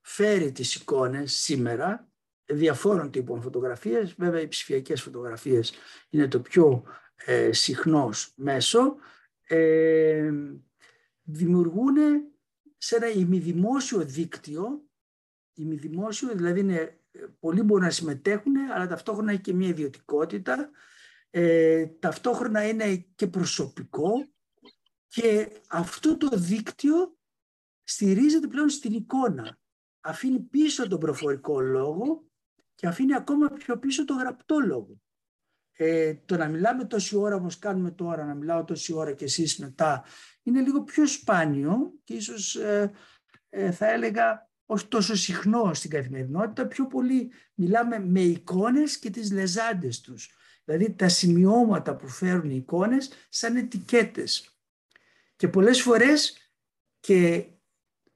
φέρει 0.00 0.52
τις 0.52 0.74
εικόνες 0.74 1.32
σήμερα, 1.32 2.12
διαφόρων 2.44 3.10
τύπων 3.10 3.42
φωτογραφίες, 3.42 4.14
βέβαια 4.14 4.40
οι 4.40 4.48
ψηφιακές 4.48 5.02
φωτογραφίες 5.02 5.72
είναι 6.10 6.28
το 6.28 6.40
πιο 6.40 6.84
ε, 7.14 7.52
συχνός 7.52 8.32
μέσο, 8.36 8.96
ε, 9.42 10.32
δημιουργούν 11.22 11.96
σε 12.78 12.96
ένα 12.96 13.08
ημιδημόσιο 13.10 14.04
δίκτυο, 14.04 14.84
ημιδημόσιο 15.54 16.34
δηλαδή 16.34 16.60
είναι, 16.60 17.00
πολλοί 17.40 17.62
μπορούν 17.62 17.84
να 17.84 17.90
συμμετέχουν, 17.90 18.56
αλλά 18.56 18.86
ταυτόχρονα 18.86 19.32
έχει 19.32 19.40
και 19.40 19.54
μια 19.54 19.68
ιδιωτικότητα, 19.68 20.70
ε, 21.30 21.86
ταυτόχρονα 21.86 22.68
είναι 22.68 22.96
και 23.14 23.26
προσωπικό 23.26 24.12
και 25.06 25.48
αυτό 25.68 26.16
το 26.16 26.28
δίκτυο 26.32 27.16
στηρίζεται 27.84 28.46
πλέον 28.46 28.68
στην 28.68 28.92
εικόνα. 28.92 29.58
Αφήνει 30.00 30.38
πίσω 30.38 30.88
τον 30.88 30.98
προφορικό 30.98 31.60
λόγο 31.60 32.24
και 32.74 32.86
αφήνει 32.86 33.14
ακόμα 33.14 33.48
πιο 33.48 33.78
πίσω 33.78 34.04
το 34.04 34.14
γραπτό 34.14 34.58
λόγο. 34.58 35.00
Ε, 35.72 36.14
το 36.14 36.36
να 36.36 36.48
μιλάμε 36.48 36.84
τόση 36.84 37.16
ώρα 37.16 37.36
όπως 37.36 37.58
κάνουμε 37.58 37.90
τώρα, 37.90 38.24
να 38.24 38.34
μιλάω 38.34 38.64
τόση 38.64 38.92
ώρα 38.92 39.12
και 39.12 39.24
εσείς 39.24 39.58
μετά, 39.58 40.04
είναι 40.42 40.60
λίγο 40.60 40.82
πιο 40.82 41.06
σπάνιο 41.06 41.92
και 42.04 42.14
ίσως 42.14 42.54
ε, 42.54 42.92
ε, 43.48 43.70
θα 43.70 43.90
έλεγα 43.90 44.50
όχι 44.66 44.86
τόσο 44.86 45.14
συχνό 45.14 45.74
στην 45.74 45.90
καθημερινότητα, 45.90 46.66
πιο 46.66 46.86
πολύ 46.86 47.32
μιλάμε 47.54 47.98
με 47.98 48.20
εικόνες 48.20 48.98
και 48.98 49.10
τις 49.10 49.32
λεζάντες 49.32 50.00
τους. 50.00 50.30
Δηλαδή 50.64 50.92
τα 50.92 51.08
σημειώματα 51.08 51.96
που 51.96 52.08
φέρουν 52.08 52.50
οι 52.50 52.56
εικόνες 52.56 53.10
σαν 53.28 53.56
ετικέτες. 53.56 54.56
Και 55.36 55.48
πολλές 55.48 55.82
φορές 55.82 56.36
και 57.00 57.46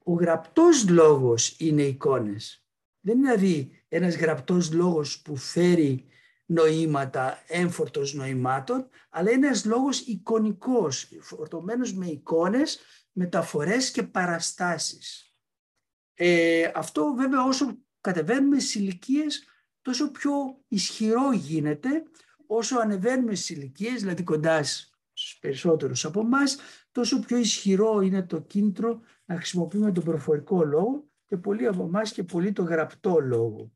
ο 0.08 0.12
γραπτός 0.12 0.88
λόγος 0.88 1.54
είναι 1.58 1.82
εικόνες. 1.82 2.66
Δεν 3.00 3.18
είναι 3.18 3.34
δηλαδή 3.34 3.84
ένας 3.88 4.16
γραπτός 4.16 4.72
λόγος 4.72 5.22
που 5.22 5.36
φέρει 5.36 6.04
νοήματα, 6.46 7.42
έμφορτος 7.46 8.14
νοημάτων, 8.14 8.88
αλλά 9.10 9.30
είναι 9.30 9.46
ένας 9.46 9.64
λόγος 9.64 10.00
εικονικός, 10.00 11.08
φορτωμένος 11.20 11.94
με 11.94 12.06
εικόνες, 12.06 12.78
μεταφορές 13.12 13.90
και 13.90 14.02
παραστάσεις. 14.02 15.34
Ε, 16.14 16.70
αυτό 16.74 17.14
βέβαια 17.16 17.44
όσο 17.44 17.78
κατεβαίνουμε 18.00 18.58
στις 18.58 18.74
ηλικίες, 18.74 19.44
τόσο 19.82 20.10
πιο 20.10 20.32
ισχυρό 20.68 21.32
γίνεται, 21.32 22.02
όσο 22.46 22.78
ανεβαίνουμε 22.78 23.34
στις 23.34 23.50
ηλικίες, 23.50 24.00
δηλαδή 24.00 24.22
κοντάς 24.22 24.95
στους 25.16 25.38
περισσότερους 25.38 26.04
από 26.04 26.20
εμάς, 26.20 26.56
τόσο 26.92 27.20
πιο 27.20 27.36
ισχυρό 27.36 28.00
είναι 28.00 28.22
το 28.22 28.40
κίνητρο 28.40 29.00
να 29.24 29.36
χρησιμοποιούμε 29.36 29.92
τον 29.92 30.04
προφορικό 30.04 30.64
λόγο 30.64 31.08
και 31.26 31.36
πολλοί 31.36 31.66
από 31.66 31.82
εμάς 31.82 32.12
και 32.12 32.22
πολύ 32.24 32.52
το 32.52 32.62
γραπτό 32.62 33.20
λόγο. 33.20 33.72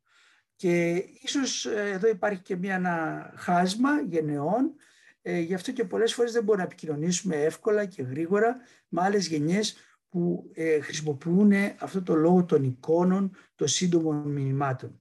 Και 0.55 1.05
ίσως 1.21 1.67
ε, 1.67 1.91
εδώ 1.91 2.09
υπάρχει 2.09 2.43
και 2.43 2.57
μια, 2.57 2.75
ένα 2.75 3.33
χάσμα 3.37 4.01
γενεών, 4.01 4.75
ε, 5.23 5.39
γι' 5.39 5.55
αυτό 5.55 5.73
και 5.73 5.85
πολλές 5.85 6.15
φορές 6.15 6.33
δεν 6.33 6.45
μπορούμε 6.45 6.65
να 6.65 6.71
επικοινωνήσουμε 6.71 7.37
εύκολα 7.37 7.85
και 7.85 8.03
γρήγορα 8.03 8.57
με 8.89 9.03
άλλες 9.03 9.27
γενιές 9.27 9.77
που 10.09 10.51
ε, 10.55 10.81
χρησιμοποιούν 10.81 11.53
αυτό 11.79 12.03
το 12.03 12.15
λόγο 12.15 12.45
των 12.45 12.65
εικόνων, 12.65 13.35
των 13.55 13.69
σύντομων 13.69 14.17
μηνυμάτων. 14.17 15.01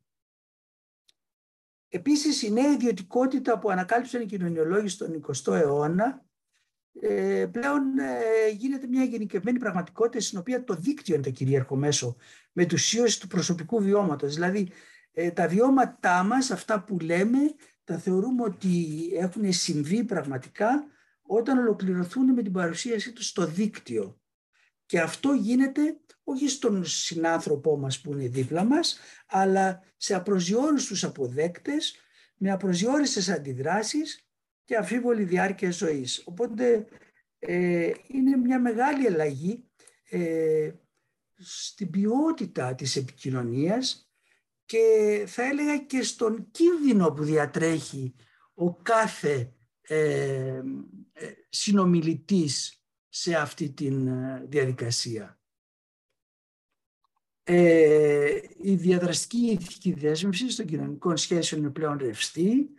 Επίσης, 1.89 2.41
η 2.41 2.51
νέα 2.51 2.72
ιδιωτικότητα 2.72 3.60
που 3.60 3.69
ανακάλυψαν 3.69 4.22
οι 4.22 4.25
κοινωνιολόγοι 4.25 4.88
στον 4.88 5.22
20ο 5.27 5.53
αιώνα 5.53 6.28
ε, 7.01 7.46
πλέον 7.51 8.00
ε, 8.00 8.50
γίνεται 8.50 8.88
μια 8.88 9.03
γενικευμένη 9.03 9.60
πραγματικότητα 9.60 10.24
στην 10.24 10.38
οποία 10.38 10.63
το 10.63 10.74
δίκτυο 10.74 11.15
είναι 11.15 11.24
το 11.24 11.32
κυρίαρχο 11.32 11.75
μέσο 11.75 12.15
μετουσίωση 12.51 13.20
του 13.20 13.27
προσωπικού 13.27 13.82
βιώματος. 13.82 14.34
Δηλαδή, 14.34 14.72
ε, 15.12 15.32
τα 15.32 15.48
βιώματά 15.48 16.24
μας, 16.24 16.51
αυτά 16.51 16.84
που 16.84 17.00
λέμε, 17.00 17.38
τα 17.84 17.98
θεωρούμε 17.98 18.44
ότι 18.44 18.98
έχουν 19.13 19.53
συμβεί 19.53 20.03
πραγματικά 20.03 20.88
όταν 21.22 21.58
ολοκληρωθούν 21.58 22.34
με 22.34 22.41
την 22.41 22.51
παρουσίασή 22.51 23.13
τους 23.13 23.27
στο 23.27 23.46
δίκτυο. 23.46 24.20
Και 24.86 25.00
αυτό 25.00 25.34
γίνεται 25.34 26.00
όχι 26.24 26.50
στον 26.50 26.86
συνάνθρωπό 26.86 27.77
μας 27.77 28.01
που 28.01 28.12
είναι 28.12 28.27
δίπλα 28.27 28.63
μας, 28.63 29.00
αλλά 29.27 29.84
σε 29.98 30.15
απροσδιόριστους 30.15 31.03
αποδέκτες, 31.03 31.96
με 32.38 32.51
απροσδιόριστες 32.51 33.29
αντιδράσεις 33.29 34.28
και 34.69 34.77
αφίβολη 34.77 35.23
διάρκεια 35.23 35.71
ζωής. 35.71 36.21
Οπότε 36.25 36.88
ε, 37.39 37.91
είναι 38.07 38.38
μια 38.38 38.59
μεγάλη 38.59 39.07
αλλαγή 39.07 39.69
ε, 40.09 40.71
στην 41.38 41.89
ποιότητα 41.89 42.75
της 42.75 42.95
επικοινωνίας 42.95 44.11
και 44.65 45.23
θα 45.27 45.43
έλεγα 45.43 45.77
και 45.77 46.03
στον 46.03 46.51
κίνδυνο 46.51 47.11
που 47.11 47.23
διατρέχει 47.23 48.15
ο 48.53 48.73
κάθε 48.75 49.53
ε, 49.81 50.61
συνομιλητής 51.49 52.83
σε 53.09 53.35
αυτή 53.35 53.69
τη 53.69 53.89
διαδικασία. 54.43 55.39
η 58.61 58.75
διαδραστική 58.75 59.38
ηθική 59.38 59.93
δέσμευση 59.93 60.55
των 60.55 60.65
κοινωνικών 60.65 61.17
σχέσεων 61.17 61.61
είναι 61.61 61.71
πλέον 61.71 61.97
ρευστή 61.97 62.69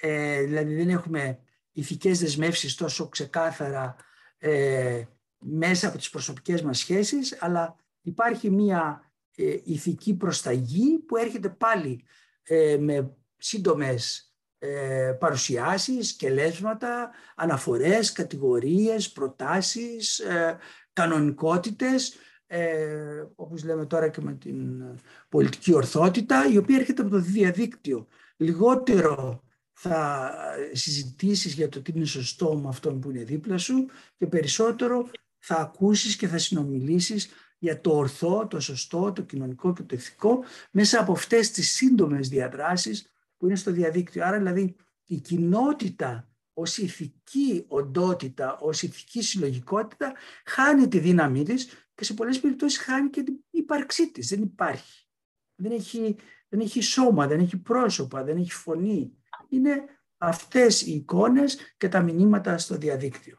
ε, 0.00 0.42
δηλαδή 0.42 0.74
δεν 0.74 0.88
έχουμε 0.88 1.38
ηθικές 1.72 2.18
δεσμεύσεις 2.18 2.74
τόσο 2.74 3.08
ξεκάθαρα 3.08 3.96
ε, 4.38 5.02
μέσα 5.38 5.88
από 5.88 5.98
τις 5.98 6.10
προσωπικές 6.10 6.62
μας 6.62 6.78
σχέσεις, 6.78 7.36
αλλά 7.40 7.76
υπάρχει 8.00 8.50
μία 8.50 9.12
ε, 9.36 9.56
ηθική 9.64 10.14
προσταγή 10.14 10.98
που 10.98 11.16
έρχεται 11.16 11.48
πάλι 11.48 12.04
ε, 12.42 12.76
με 12.80 13.16
σύντομες 13.36 14.34
ε, 14.58 15.16
παρουσιάσεις, 15.18 16.12
κελέσματα, 16.12 17.10
αναφορές, 17.36 18.12
κατηγορίες, 18.12 19.10
προτάσεις, 19.12 20.18
ε, 20.18 20.58
κανονικότητες, 20.92 22.14
ε, 22.46 23.24
όπως 23.34 23.64
λέμε 23.64 23.86
τώρα 23.86 24.08
και 24.08 24.20
με 24.20 24.32
την 24.32 24.82
πολιτική 25.28 25.74
ορθότητα, 25.74 26.46
η 26.52 26.56
οποία 26.56 26.76
έρχεται 26.76 27.02
από 27.02 27.10
το 27.10 27.18
διαδίκτυο. 27.18 28.06
Λιγότερο 28.36 29.42
θα 29.82 30.32
συζητήσεις 30.72 31.54
για 31.54 31.68
το 31.68 31.82
τι 31.82 31.92
είναι 31.94 32.04
σωστό 32.04 32.56
με 32.56 32.68
αυτόν 32.68 33.00
που 33.00 33.10
είναι 33.10 33.24
δίπλα 33.24 33.58
σου 33.58 33.86
και 34.16 34.26
περισσότερο 34.26 35.10
θα 35.38 35.56
ακούσεις 35.56 36.16
και 36.16 36.28
θα 36.28 36.38
συνομιλήσεις 36.38 37.28
για 37.58 37.80
το 37.80 37.96
ορθό, 37.96 38.46
το 38.46 38.60
σωστό, 38.60 39.12
το 39.12 39.22
κοινωνικό 39.22 39.72
και 39.72 39.82
το 39.82 39.94
ηθικό 39.94 40.44
μέσα 40.70 41.00
από 41.00 41.12
αυτές 41.12 41.50
τις 41.50 41.72
σύντομες 41.72 42.28
διαδράσεις 42.28 43.06
που 43.36 43.46
είναι 43.46 43.56
στο 43.56 43.70
διαδίκτυο. 43.70 44.24
Άρα 44.24 44.38
δηλαδή 44.38 44.76
η 45.04 45.16
κοινότητα 45.16 46.28
ως 46.52 46.78
ηθική 46.78 47.64
οντότητα, 47.68 48.58
ως 48.58 48.82
ηθική 48.82 49.22
συλλογικότητα 49.22 50.12
χάνει 50.44 50.88
τη 50.88 50.98
δύναμή 50.98 51.42
της 51.44 51.68
και 51.94 52.04
σε 52.04 52.14
πολλές 52.14 52.40
περιπτώσεις 52.40 52.78
χάνει 52.78 53.10
και 53.10 53.22
την 53.22 53.34
ύπαρξή 53.50 54.10
της. 54.10 54.28
Δεν 54.28 54.42
υπάρχει. 54.42 55.08
Δεν 55.54 55.72
έχει, 55.72 56.16
δεν 56.48 56.60
έχει 56.60 56.80
σώμα, 56.80 57.26
δεν 57.26 57.40
έχει 57.40 57.56
πρόσωπα, 57.56 58.24
δεν 58.24 58.36
έχει 58.36 58.52
φωνή, 58.52 59.19
είναι 59.50 59.84
αυτές 60.18 60.82
οι 60.82 60.92
εικόνες 60.92 61.58
και 61.76 61.88
τα 61.88 62.00
μηνύματα 62.00 62.58
στο 62.58 62.76
διαδίκτυο. 62.76 63.38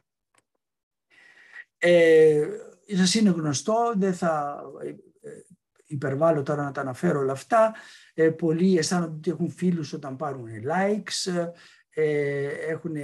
Ε, 1.78 2.48
σας 2.96 3.14
είναι 3.14 3.30
γνωστό, 3.30 3.94
δεν 3.96 4.14
θα 4.14 4.62
ε, 4.84 4.94
υπερβάλλω 5.86 6.44
τώρα 6.44 6.64
να 6.64 6.72
τα 6.72 6.82
αναφέρω 6.82 7.20
όλα 7.20 7.32
αυτά. 7.32 7.76
Ε, 8.14 8.30
πολλοί 8.30 8.78
αισθάνονται 8.78 9.16
ότι 9.16 9.30
έχουν 9.30 9.50
φίλους 9.50 9.94
όταν 9.94 10.16
πάρουν 10.16 10.48
likes. 10.48 11.50
ε, 11.94 12.48
έχουν 12.48 12.96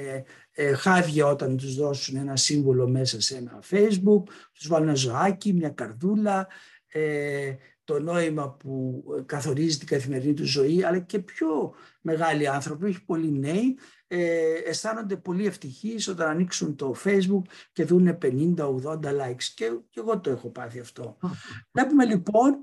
ε, 0.51 0.73
χάδια 0.73 1.25
όταν 1.25 1.57
τους 1.57 1.75
δώσουν 1.75 2.15
ένα 2.15 2.35
σύμβολο 2.35 2.87
μέσα 2.87 3.21
σε 3.21 3.37
ένα 3.37 3.59
facebook, 3.69 4.23
τους 4.53 4.67
βάλουν 4.67 4.87
ένα 4.87 4.95
ζωάκι, 4.95 5.53
μια 5.53 5.69
καρδούλα, 5.69 6.47
ε, 6.87 7.53
το 7.87 7.99
νόημα 7.99 8.51
που 8.51 9.03
καθορίζει 9.25 9.77
την 9.77 9.87
καθημερινή 9.87 10.33
του 10.33 10.45
ζωή, 10.45 10.83
αλλά 10.83 10.99
και 10.99 11.19
πιο 11.19 11.73
μεγάλοι 12.01 12.47
άνθρωποι, 12.47 12.85
όχι 12.85 13.05
πολλοί 13.05 13.31
νέοι, 13.31 13.77
ε, 14.07 14.53
αισθάνονται 14.65 15.17
πολύ 15.17 15.45
ευτυχείς 15.45 16.07
όταν 16.07 16.29
ανοίξουν 16.29 16.75
το 16.75 16.95
facebook 17.03 17.41
και 17.71 17.85
δουν 17.85 18.17
50-80 18.21 18.99
likes. 19.01 19.43
Και, 19.55 19.71
και 19.89 19.99
εγώ 19.99 20.19
το 20.19 20.29
έχω 20.29 20.49
πάθει 20.49 20.79
αυτό. 20.79 21.17
Βλέπουμε 21.73 22.05
λοιπόν 22.05 22.55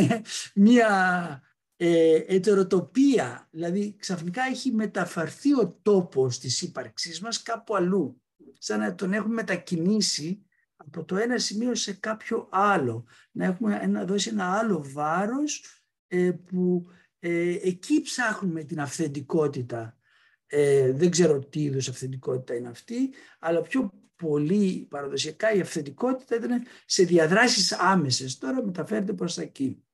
μια 0.54 0.90
ε, 1.76 2.14
ετεροτοπία, 2.26 3.48
δηλαδή 3.50 3.96
ξαφνικά 3.98 4.42
έχει 4.42 4.72
μεταφερθεί 4.72 5.54
ο 5.54 5.78
τόπος 5.82 6.38
της 6.38 6.62
ύπαρξής 6.62 7.20
μας 7.20 7.42
κάπου 7.42 7.76
αλλού, 7.76 8.22
σαν 8.58 8.80
να 8.80 8.94
τον 8.94 9.12
έχουμε 9.12 9.34
μετακινήσει 9.34 10.44
από 10.86 11.04
το 11.04 11.16
ένα 11.16 11.38
σημείο 11.38 11.74
σε 11.74 11.92
κάποιο 11.92 12.48
άλλο, 12.50 13.04
να 13.30 13.44
έχουμε 13.44 13.78
ένα, 13.82 14.04
δώσει 14.04 14.28
ένα 14.28 14.58
άλλο 14.58 14.84
βάρος 14.92 15.64
ε, 16.06 16.30
που 16.30 16.86
ε, 17.18 17.56
εκεί 17.62 18.00
ψάχνουμε 18.00 18.64
την 18.64 18.80
αυθεντικότητα. 18.80 19.98
Ε, 20.46 20.92
δεν 20.92 21.10
ξέρω 21.10 21.38
τι 21.38 21.62
είδους 21.62 21.88
αυθεντικότητα 21.88 22.54
είναι 22.54 22.68
αυτή, 22.68 23.12
αλλά 23.38 23.60
πιο 23.60 23.92
πολύ 24.16 24.86
παραδοσιακά 24.90 25.52
η 25.52 25.60
αυθεντικότητα 25.60 26.36
ήταν 26.36 26.62
σε 26.86 27.02
διαδράσεις 27.02 27.72
άμεσες. 27.72 28.38
Τώρα 28.38 28.64
μεταφέρεται 28.64 29.12
προς 29.12 29.34
τα 29.34 29.42
εκεί. 29.42 29.84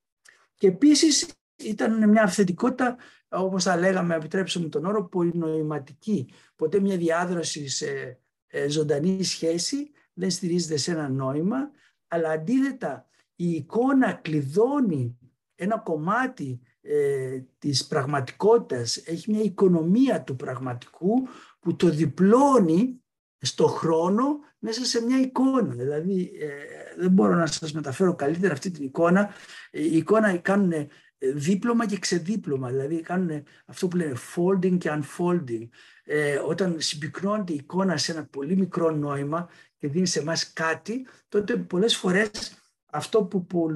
Και 0.55 0.67
επίσης 0.67 1.27
ήταν 1.55 2.09
μια 2.09 2.23
αυθεντικότητα, 2.23 2.97
όπως 3.27 3.63
θα 3.63 3.77
λέγαμε, 3.77 4.15
επιτρέψτε 4.15 4.59
μου 4.59 4.69
τον 4.69 4.85
όρο, 4.85 5.07
πολυνοηματική. 5.07 6.29
Ποτέ 6.55 6.79
μια 6.79 6.97
διάδραση 6.97 7.67
σε 7.67 8.19
ε, 8.47 8.69
ζωντανή 8.69 9.23
σχέση 9.23 9.91
δεν 10.17 10.29
στηρίζεται 10.29 10.77
σε 10.77 10.91
ένα 10.91 11.09
νόημα, 11.09 11.71
αλλά 12.07 12.29
αντίθετα 12.29 13.07
η 13.35 13.49
εικόνα 13.51 14.13
κλειδώνει 14.13 15.17
ένα 15.55 15.77
κομμάτι 15.77 16.61
ε, 16.81 17.39
της 17.57 17.87
πραγματικότητας, 17.87 18.97
έχει 18.97 19.31
μια 19.31 19.43
οικονομία 19.43 20.23
του 20.23 20.35
πραγματικού 20.35 21.27
που 21.59 21.75
το 21.75 21.89
διπλώνει 21.89 23.01
στο 23.39 23.67
χρόνο 23.67 24.39
μέσα 24.59 24.85
σε 24.85 25.01
μια 25.05 25.19
εικόνα. 25.19 25.73
Δηλαδή 25.73 26.31
ε, 26.39 27.01
δεν 27.01 27.11
μπορώ 27.11 27.35
να 27.35 27.45
σας 27.45 27.73
μεταφέρω 27.73 28.15
καλύτερα 28.15 28.53
αυτή 28.53 28.71
την 28.71 28.83
εικόνα. 28.83 29.29
Η 29.71 29.97
εικόνα 29.97 30.37
κάνουν 30.37 30.71
δίπλωμα 31.17 31.85
και 31.85 31.99
ξεδίπλωμα, 31.99 32.69
δηλαδή 32.69 33.01
κάνουν 33.01 33.43
αυτό 33.65 33.87
που 33.87 33.97
λένε 33.97 34.15
folding 34.35 34.77
και 34.77 34.89
unfolding. 34.91 35.67
Ε, 36.03 36.37
όταν 36.37 36.75
συμπυκνώνεται 36.79 37.53
η 37.53 37.55
εικόνα 37.55 37.97
σε 37.97 38.11
ένα 38.11 38.25
πολύ 38.25 38.55
μικρό 38.55 38.91
νόημα 38.91 39.49
και 39.77 39.87
δίνει 39.87 40.05
σε 40.05 40.19
εμάς 40.19 40.53
κάτι, 40.53 41.07
τότε 41.27 41.57
πολλές 41.57 41.95
φορές 41.95 42.57
αυτό 42.85 43.23
που, 43.23 43.45
που 43.45 43.71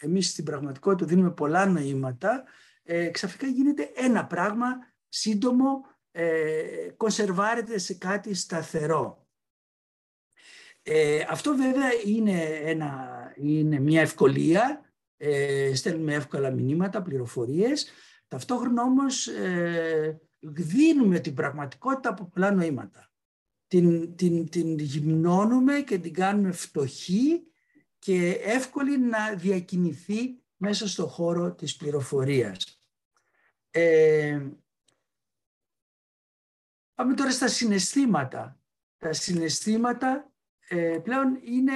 εμείς 0.00 0.28
στην 0.28 0.44
πραγματικότητα 0.44 1.06
δίνουμε 1.06 1.30
πολλά 1.30 1.66
νοήματα, 1.66 2.44
ε, 2.82 3.08
ξαφνικά 3.08 3.46
γίνεται 3.46 3.90
ένα 3.94 4.26
πράγμα 4.26 4.66
σύντομο, 5.08 5.80
ε, 6.10 6.62
κονσερβάρεται 6.96 7.78
σε 7.78 7.94
κάτι 7.94 8.34
σταθερό. 8.34 9.26
Ε, 10.82 11.24
αυτό 11.28 11.56
βέβαια 11.56 11.88
είναι, 12.04 12.42
ένα, 12.42 13.08
είναι 13.36 13.78
μια 13.78 14.00
ευκολία 14.00 14.87
ε, 15.18 15.74
στέλνουμε 15.74 16.14
εύκολα 16.14 16.50
μηνύματα, 16.50 17.02
πληροφορίες. 17.02 17.90
Ταυτόχρονα 18.28 18.82
όμως 18.82 19.26
ε, 19.26 20.20
δίνουμε 20.38 21.18
την 21.18 21.34
πραγματικότητα 21.34 22.08
από 22.08 22.24
πολλά 22.24 22.50
νοήματα. 22.50 23.10
Την, 23.66 24.16
την, 24.16 24.48
την 24.48 24.78
γυμνώνουμε 24.78 25.80
και 25.80 25.98
την 25.98 26.12
κάνουμε 26.12 26.52
φτωχή 26.52 27.42
και 27.98 28.30
εύκολη 28.42 28.98
να 28.98 29.34
διακινηθεί 29.34 30.42
μέσα 30.56 30.88
στο 30.88 31.06
χώρο 31.06 31.54
της 31.54 31.76
πληροφορίας. 31.76 32.82
Ε, 33.70 34.48
πάμε 36.94 37.14
τώρα 37.14 37.30
στα 37.30 37.48
συναισθήματα. 37.48 38.60
Τα 38.96 39.12
συναισθήματα 39.12 40.08
ε, 40.16 40.27
πλέον 41.02 41.38
είναι 41.44 41.72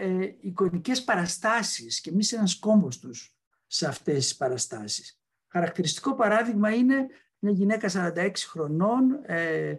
ε, 0.00 0.34
εικονικές 0.40 1.04
παραστάσεις 1.04 2.00
και 2.00 2.10
εμείς 2.10 2.32
ένας 2.32 2.58
κόμπος 2.58 2.98
τους 2.98 3.36
σε 3.66 3.86
αυτές 3.86 4.14
τις 4.14 4.36
παραστάσεις. 4.36 5.20
Χαρακτηριστικό 5.48 6.14
παράδειγμα 6.14 6.74
είναι 6.74 7.06
μια 7.38 7.52
γυναίκα 7.52 8.12
46 8.16 8.30
χρονών 8.36 9.20
ε, 9.26 9.76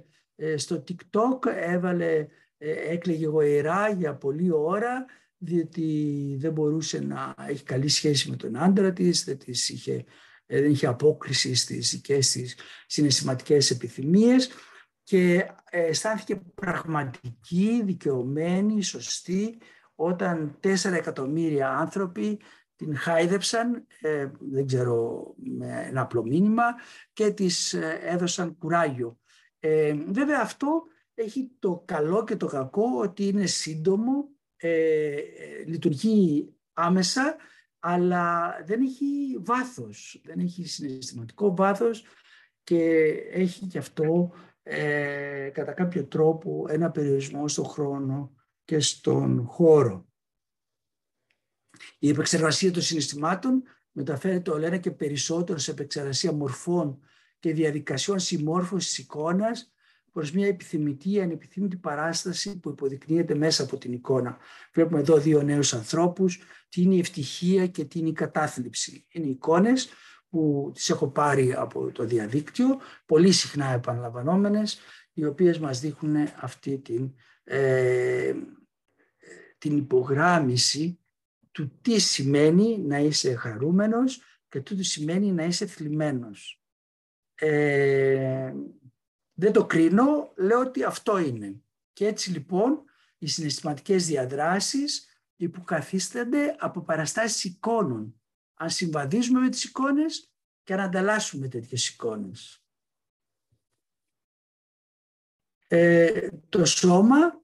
στο 0.56 0.84
TikTok 0.88 1.45
έβαλε, 1.45 2.27
έκλαιγε 2.89 3.27
γοηρά 3.27 3.89
για 3.89 4.15
πολλή 4.15 4.51
ώρα 4.51 5.06
διότι 5.38 6.36
δεν 6.39 6.51
μπορούσε 6.51 6.99
να 6.99 7.36
έχει 7.47 7.63
καλή 7.63 7.88
σχέση 7.88 8.30
με 8.30 8.36
τον 8.36 8.58
άντρα 8.58 8.93
της, 8.93 9.23
δεν, 9.23 9.38
της 9.38 9.69
είχε, 9.69 10.03
δεν 10.45 10.71
είχε 10.71 10.88
απόκριση 10.88 11.56
στις 11.56 11.91
δικές 11.91 12.32
της 12.32 12.56
συναισθηματικές 12.88 13.71
επιθυμίες 13.71 14.49
και 15.08 15.52
αισθάνθηκε 15.70 16.36
πραγματική, 16.36 17.82
δικαιωμένη, 17.86 18.82
σωστή 18.84 19.58
όταν 19.96 20.58
τέσσερα 20.60 20.96
εκατομμύρια 20.96 21.70
άνθρωποι 21.70 22.39
την 22.76 22.98
χάιδεψαν, 22.98 23.88
ε, 24.02 24.32
δεν 24.39 24.65
ξέρω, 24.65 25.26
με 25.38 25.86
ένα 25.88 26.02
απλό 26.02 26.24
μήνυμα 26.24 26.63
και 27.13 27.32
της 27.32 27.74
ε, 27.74 28.00
έδωσαν 28.04 28.58
κουράγιο. 28.58 29.20
Ε, 29.60 29.93
βέβαια 30.08 30.41
αυτό 30.41 30.84
έχει 31.13 31.52
το 31.60 31.84
καλό 31.86 32.24
και 32.24 32.36
το 32.36 32.46
κακό 32.46 32.86
ότι 32.98 33.28
είναι 33.28 33.46
σύντομο, 33.46 34.30
ε, 34.58 35.15
λειτουργεί 35.65 36.54
άμεσα, 36.74 37.36
αλλά 37.80 38.56
δεν 38.65 38.82
έχει 38.82 39.38
βάθος, 39.39 40.22
δεν 40.24 40.39
έχει 40.39 40.67
συναισθηματικό 40.67 41.56
βάθος 41.56 42.04
και 42.63 42.84
έχει 43.32 43.65
και 43.65 43.78
αυτό 43.78 44.32
ε, 44.69 45.49
κατά 45.53 45.71
κάποιο 45.71 46.06
τρόπο 46.06 46.65
ένα 46.69 46.91
περιορισμό 46.91 47.47
στον 47.47 47.65
χρόνο 47.65 48.36
και 48.65 48.80
στον 48.80 49.45
χώρο. 49.45 50.06
Η 51.99 52.10
επεξεργασία 52.10 52.71
των 52.71 52.82
συναισθημάτων 52.82 53.63
μεταφέρεται 53.91 54.51
όλο 54.51 54.65
ένα 54.65 54.77
και 54.77 54.91
περισσότερο 54.91 55.58
σε 55.58 55.71
επεξεργασία 55.71 56.32
μορφών 56.32 56.99
και 57.39 57.53
διαδικασιών 57.53 58.19
συμμόρφωσης 58.19 58.97
εικόνας 58.97 59.71
προς 60.12 60.32
μια 60.32 60.47
επιθυμητή 60.47 61.12
ή 61.12 61.21
ανεπιθύμητη 61.21 61.77
παράσταση 61.77 62.60
που 62.60 62.69
υποδεικνύεται 62.69 63.36
μέσα 63.36 63.63
από 63.63 63.77
την 63.77 63.93
εικόνα. 63.93 64.38
Βλέπουμε 64.73 64.99
εδώ 64.99 65.17
δύο 65.17 65.41
νέους 65.41 65.73
ανθρώπους, 65.73 66.39
τι 66.69 66.82
είναι 66.82 66.95
η 66.95 66.99
ευτυχία 66.99 67.67
και 67.67 67.86
τι 67.86 67.99
είναι 67.99 68.10
η 68.10 68.13
κατάθλιψη. 68.13 69.06
Είναι 69.10 69.27
εικόνες 69.27 69.89
που 70.30 70.72
τις 70.74 70.90
έχω 70.90 71.08
πάρει 71.08 71.54
από 71.54 71.92
το 71.92 72.04
διαδίκτυο, 72.06 72.80
πολύ 73.06 73.32
συχνά 73.32 73.66
επαναλαμβανόμενες, 73.66 74.80
οι 75.13 75.26
οποίες 75.26 75.60
μας 75.60 75.80
δείχνουν 75.80 76.16
αυτή 76.40 76.78
την, 76.80 77.13
ε, 77.44 78.34
την 79.58 79.78
υπογράμμιση 79.78 81.00
του 81.52 81.80
τι 81.82 82.00
σημαίνει 82.00 82.78
να 82.78 82.98
είσαι 82.98 83.36
χαρούμενος 83.36 84.22
και 84.50 84.62
τι 84.62 84.84
σημαίνει 84.84 85.32
να 85.32 85.44
είσαι 85.44 85.66
θλιμμένος. 85.66 86.62
Ε, 87.36 88.54
δεν 89.34 89.52
το 89.52 89.66
κρίνω, 89.66 90.34
λέω 90.36 90.60
ότι 90.60 90.84
αυτό 90.84 91.18
είναι. 91.18 91.62
Και 91.94 92.08
έτσι 92.08 92.32
λοιπόν 92.32 92.84
οι 93.18 93.28
συναισθηματικές 93.28 94.06
διαδράσεις 94.06 95.08
υποκαθίστανται 95.36 96.56
από 96.60 96.82
παραστάσεις 96.82 97.44
εικόνων 97.44 98.22
αν 98.58 98.70
συμβαδίζουμε 98.70 99.39
με 99.39 99.50
τις 99.50 99.63
εικόνες 99.63 100.32
και 100.63 100.74
αν 100.74 100.80
ανταλλάσσουμε 100.80 101.48
τέτοιες 101.48 101.89
εικόνες. 101.89 102.62
Ε, 105.67 106.30
το 106.50 106.65
σώμα 106.65 107.41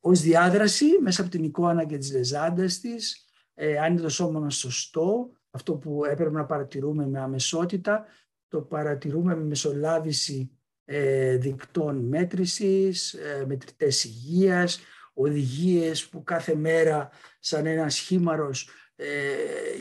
ως 0.00 0.20
διάδραση 0.20 0.98
μέσα 1.00 1.22
από 1.22 1.30
την 1.30 1.44
εικόνα 1.44 1.84
και 1.84 1.98
τις 1.98 2.12
λεζάντες 2.12 2.80
της, 2.80 3.28
ε, 3.54 3.78
αν 3.78 3.92
είναι 3.92 4.00
το 4.00 4.08
σώμα 4.08 4.40
μας 4.40 4.56
σωστό, 4.56 5.30
αυτό 5.50 5.76
που 5.76 6.04
έπρεπε 6.04 6.30
να 6.30 6.46
παρατηρούμε 6.46 7.06
με 7.06 7.20
αμεσότητα, 7.20 8.06
το 8.48 8.62
παρατηρούμε 8.62 9.36
με 9.36 9.44
μεσολάβηση 9.44 10.58
ε, 10.84 11.36
δικτών 11.36 11.96
μέτρησης, 11.96 13.14
ε, 13.14 13.44
μετρητές 13.46 14.04
υγείας, 14.04 14.80
οδηγίες 15.14 16.08
που 16.08 16.22
κάθε 16.22 16.54
μέρα 16.54 17.10
σαν 17.40 17.66
ένας 17.66 17.94
σχήμαρος 17.94 18.62
ε, 18.64 18.72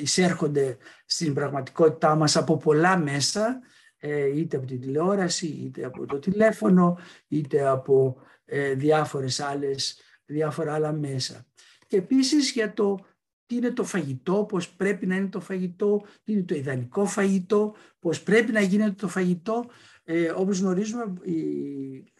εισέρχονται 0.01 0.77
στην 1.05 1.33
πραγματικότητά 1.33 2.15
μας 2.15 2.35
από 2.35 2.57
πολλά 2.57 2.97
μέσα, 2.97 3.61
ε, 4.05 4.37
είτε 4.37 4.57
από 4.57 4.65
την 4.65 4.79
τηλεόραση, 4.79 5.47
είτε 5.47 5.85
από 5.85 6.05
το 6.05 6.19
τηλέφωνο, 6.19 6.97
είτε 7.27 7.67
από 7.67 8.17
ε, 8.45 8.73
διάφορες 8.73 9.39
άλλες, 9.39 10.01
διάφορα 10.25 10.73
άλλα 10.73 10.91
μέσα. 10.91 11.45
Και 11.87 11.97
επίσης 11.97 12.51
για 12.51 12.73
το 12.73 12.99
τι 13.45 13.55
είναι 13.55 13.71
το 13.71 13.83
φαγητό, 13.83 14.45
πώς 14.45 14.69
πρέπει 14.69 15.05
να 15.05 15.15
είναι 15.15 15.27
το 15.27 15.39
φαγητό, 15.39 16.05
τι 16.23 16.31
είναι 16.31 16.43
το 16.43 16.55
ιδανικό 16.55 17.05
φαγητό, 17.05 17.75
πώς 17.99 18.23
πρέπει 18.23 18.51
να 18.51 18.61
γίνεται 18.61 18.91
το 18.91 19.07
φαγητό. 19.07 19.65
Ε, 20.03 20.29
όπως 20.29 20.59
γνωρίζουμε, 20.59 21.13
η... 21.23 22.13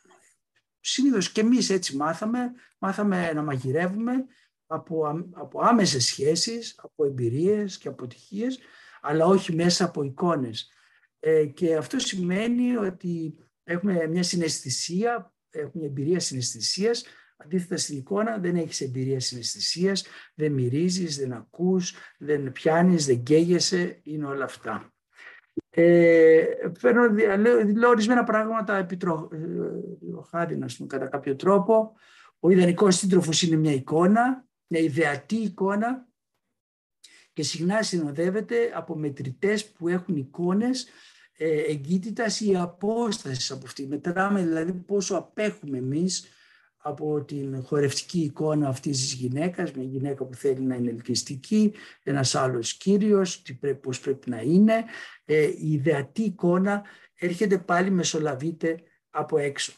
συνήθως 0.80 1.32
και 1.32 1.42
εμείς 1.42 1.70
έτσι 1.70 1.96
μάθαμε, 1.96 2.52
μάθαμε 2.78 3.34
να 3.34 3.42
μαγειρεύουμε 3.42 4.26
από, 4.68 5.26
από 5.32 5.60
άμεσες 5.62 6.06
σχέσεις, 6.06 6.80
από 6.82 7.06
εμπειρίες 7.06 7.78
και 7.78 7.88
αποτυχίες, 7.88 8.60
αλλά 9.02 9.26
όχι 9.26 9.54
μέσα 9.56 9.86
από 9.86 10.04
εικόνες. 10.04 10.72
Ε, 11.20 11.46
και 11.46 11.76
αυτό 11.76 12.00
σημαίνει 12.00 12.76
ότι 12.76 13.36
έχουμε 13.64 14.08
μια 14.08 14.24
συναισθησία, 14.24 15.34
έχουμε 15.50 15.84
μια 15.84 15.88
εμπειρία 15.88 16.20
συναισθησίας, 16.20 17.04
Αντίθετα 17.44 17.78
στην 17.78 17.98
εικόνα 17.98 18.38
δεν 18.38 18.56
έχεις 18.56 18.82
εμπειρία 18.82 19.20
συναισθησίας, 19.20 20.06
δεν 20.36 20.52
μυρίζεις, 20.52 21.18
δεν 21.18 21.34
ακούς, 21.34 21.96
δεν 22.18 22.52
πιάνεις, 22.52 23.06
δεν 23.06 23.24
καίγεσαι, 23.24 24.00
είναι 24.04 24.26
όλα 24.26 24.44
αυτά. 24.44 24.94
Ε, 25.70 26.44
φέρνω, 26.78 27.10
λέω, 27.38 27.64
λέω 27.64 27.90
ορισμένα 27.90 28.24
πράγματα 28.24 28.76
επιτροχάρι, 28.78 30.58
να 30.58 30.68
πούμε, 30.78 30.88
κατά 30.88 31.08
κάποιο 31.08 31.36
τρόπο. 31.36 31.94
Ο 32.40 32.50
ιδανικός 32.50 32.96
σύντροφος 32.96 33.42
είναι 33.42 33.56
μια 33.56 33.74
εικόνα, 33.74 34.46
μια 34.74 34.82
ιδεατή 34.82 35.36
εικόνα 35.36 36.08
και 37.34 37.44
συχνά 37.44 37.84
συνοδεύεται 37.84 38.72
από 38.76 38.96
μετρητές 38.96 39.66
που 39.72 39.88
έχουν 39.88 40.16
εικόνες 40.16 40.88
ε, 41.38 41.62
εγκύτητας 41.62 42.40
ή 42.40 42.56
απόστασης 42.56 43.52
από 43.52 43.66
αυτή. 43.66 43.88
Μετράμε 43.88 44.44
δηλαδή 44.44 44.74
πόσο 44.74 45.16
απέχουμε 45.16 45.78
εμείς 45.78 46.28
από 46.78 47.24
την 47.24 47.64
χορευτική 47.64 48.20
εικόνα 48.20 48.68
αυτής 48.68 49.00
της 49.00 49.14
γυναίκας, 49.14 49.72
μια 49.72 49.84
γυναίκα 49.84 50.26
που 50.26 50.36
θέλει 50.36 50.62
να 50.62 50.76
είναι 50.76 50.90
ελκυστική, 50.90 51.74
ένας 52.04 52.36
άλλος 52.36 52.74
κύριος, 52.74 53.42
τι 53.42 53.54
πρέπει, 53.54 53.80
πώς 53.80 54.00
πρέπει 54.00 54.30
να 54.30 54.42
είναι. 54.42 54.86
Ε, 55.26 55.44
η 55.44 55.72
ιδεατή 55.72 56.22
εικόνα 56.22 56.84
έρχεται 57.16 57.58
πάλι 57.58 57.92
μεσολαβείται 57.92 58.84
από 59.10 59.38
έξω. 59.38 59.74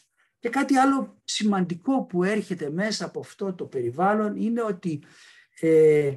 Και 0.46 0.52
κάτι 0.52 0.76
άλλο 0.76 1.20
σημαντικό 1.24 2.02
που 2.04 2.24
έρχεται 2.24 2.70
μέσα 2.70 3.04
από 3.04 3.20
αυτό 3.20 3.54
το 3.54 3.64
περιβάλλον 3.64 4.36
είναι 4.36 4.62
ότι 4.62 5.02
ε, 5.60 6.16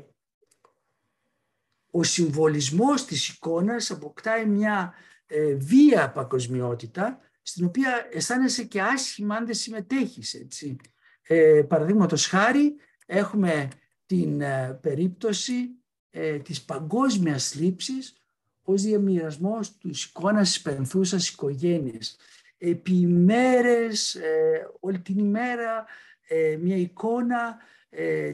ο 1.91 2.03
συμβολισμός 2.03 3.05
της 3.05 3.29
εικόνας 3.29 3.91
αποκτάει 3.91 4.45
μια 4.45 4.93
ε, 5.25 5.53
βία 5.53 6.11
παγκοσμιότητα 6.11 7.19
στην 7.41 7.65
οποία 7.65 8.07
αισθάνεσαι 8.11 8.63
και 8.63 8.81
άσχημα 8.81 9.35
αν 9.35 9.45
δεν 9.45 9.55
συμμετέχεις. 9.55 10.33
Έτσι. 10.33 10.75
Ε, 11.21 11.61
Παραδείγματος 11.67 12.27
χάρη 12.27 12.75
έχουμε 13.05 13.67
την 14.05 14.41
ε, 14.41 14.79
περίπτωση 14.81 15.69
ε, 16.09 16.37
της 16.37 16.61
παγκόσμιας 16.61 17.55
λήψης 17.55 18.13
ως 18.61 18.81
διαμοιρασμός 18.81 19.77
του 19.77 19.89
εικόνας 19.89 20.47
της 20.47 20.61
πενθούσας 20.61 21.29
οικογένειας. 21.29 22.17
Επί 22.61 23.07
μέρες, 23.07 24.15
ε, 24.15 24.69
όλη 24.79 24.99
την 24.99 25.17
ημέρα, 25.17 25.85
ε, 26.27 26.57
μια 26.61 26.75
εικόνα 26.75 27.57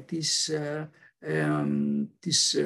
της, 0.05 0.51
της 2.19 2.57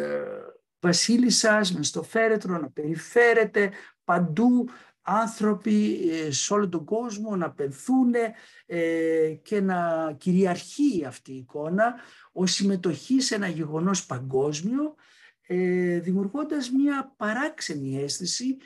βασίλισσας 0.80 1.74
μες 1.74 1.88
στο 1.88 2.04
φέρετρο 2.04 2.58
να 2.58 2.70
περιφέρεται 2.70 3.72
παντού 4.04 4.70
άνθρωποι 5.10 6.10
ε, 6.10 6.32
σε 6.32 6.54
όλο 6.54 6.70
τον 6.70 6.86
κόσμο 6.86 7.36
να 7.36 7.52
πενθούν 7.52 8.14
ε, 8.66 9.34
και 9.42 9.62
να 9.62 10.12
κυριαρχεί 10.18 11.06
αυτή 11.08 11.32
η 11.32 11.38
εικόνα 11.38 11.96
ως 12.32 12.52
συμμετοχή 12.52 13.22
σε 13.22 13.36
ένα 13.36 13.48
γεγονός 13.48 14.06
παγκόσμιο 14.06 14.96
ε, 15.42 16.00
δημιουργώντας 16.00 16.70
μια 16.70 17.14
παράξενη 17.18 18.04
αίσθηση 18.04 18.58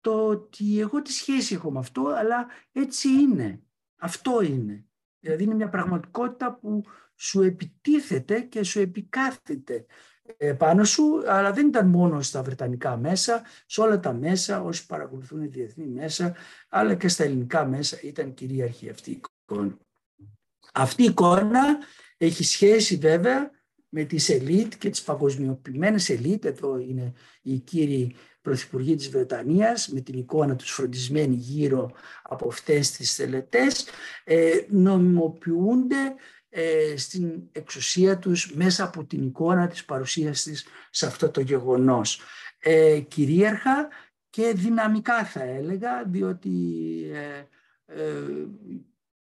το 0.00 0.26
ότι 0.26 0.80
εγώ 0.80 1.02
τι 1.02 1.12
σχέση 1.12 1.54
έχω 1.54 1.70
με 1.70 1.78
αυτό 1.78 2.06
αλλά 2.06 2.46
έτσι 2.72 3.08
είναι. 3.08 3.62
Αυτό 3.96 4.42
είναι. 4.42 4.84
Δηλαδή 5.20 5.42
είναι 5.42 5.54
μια 5.54 5.68
πραγματικότητα 5.68 6.54
που 6.54 6.82
σου 7.14 7.42
επιτίθεται 7.42 8.40
και 8.40 8.62
σου 8.62 8.80
επικάθεται 8.80 9.86
πάνω 10.56 10.84
σου, 10.84 11.22
αλλά 11.26 11.52
δεν 11.52 11.66
ήταν 11.66 11.88
μόνο 11.88 12.22
στα 12.22 12.42
βρετανικά 12.42 12.96
μέσα, 12.96 13.42
σε 13.66 13.80
όλα 13.80 14.00
τα 14.00 14.12
μέσα, 14.12 14.62
όσοι 14.62 14.86
παρακολουθούν 14.86 15.50
διεθνή 15.50 15.86
μέσα, 15.86 16.34
αλλά 16.68 16.94
και 16.94 17.08
στα 17.08 17.24
ελληνικά 17.24 17.66
μέσα 17.66 17.98
ήταν 18.02 18.34
κυρίαρχη 18.34 18.88
αυτή 18.88 19.10
η 19.10 19.20
εικόνα. 19.44 19.78
Αυτή 20.72 21.02
η 21.02 21.06
εικόνα 21.06 21.78
έχει 22.16 22.44
σχέση 22.44 22.96
βέβαια 22.96 23.50
με 23.88 24.04
τις 24.04 24.28
ελίτ 24.28 24.74
και 24.78 24.90
τις 24.90 25.02
παγκοσμιοποιημένες 25.02 26.08
ελίτ, 26.08 26.44
εδώ 26.44 26.78
είναι 26.78 27.12
οι 27.42 27.58
κύριοι 27.58 28.14
πρωθυπουργοί 28.48 28.94
της 28.94 29.08
Βρετανίας, 29.08 29.88
με 29.88 30.00
την 30.00 30.18
εικόνα 30.18 30.56
τους 30.56 30.70
φροντισμένοι 30.70 31.34
γύρω 31.34 31.90
από 32.22 32.48
αυτές 32.48 32.90
τις 32.90 33.16
τελετές, 33.16 33.86
ε, 34.24 34.50
νομιμοποιούνται 34.68 36.14
ε, 36.48 36.96
στην 36.96 37.42
εξουσία 37.52 38.18
τους 38.18 38.54
μέσα 38.54 38.84
από 38.84 39.04
την 39.04 39.22
εικόνα 39.22 39.66
της 39.66 39.84
παρουσίας 39.84 40.42
της 40.42 40.66
σε 40.90 41.06
αυτό 41.06 41.30
το 41.30 41.40
γεγονός. 41.40 42.20
Ε, 42.58 43.00
κυρίαρχα 43.00 43.88
και 44.30 44.52
δυναμικά 44.56 45.24
θα 45.24 45.42
έλεγα, 45.42 46.04
διότι 46.04 46.50
ε, 47.12 47.44
ε, 48.00 48.46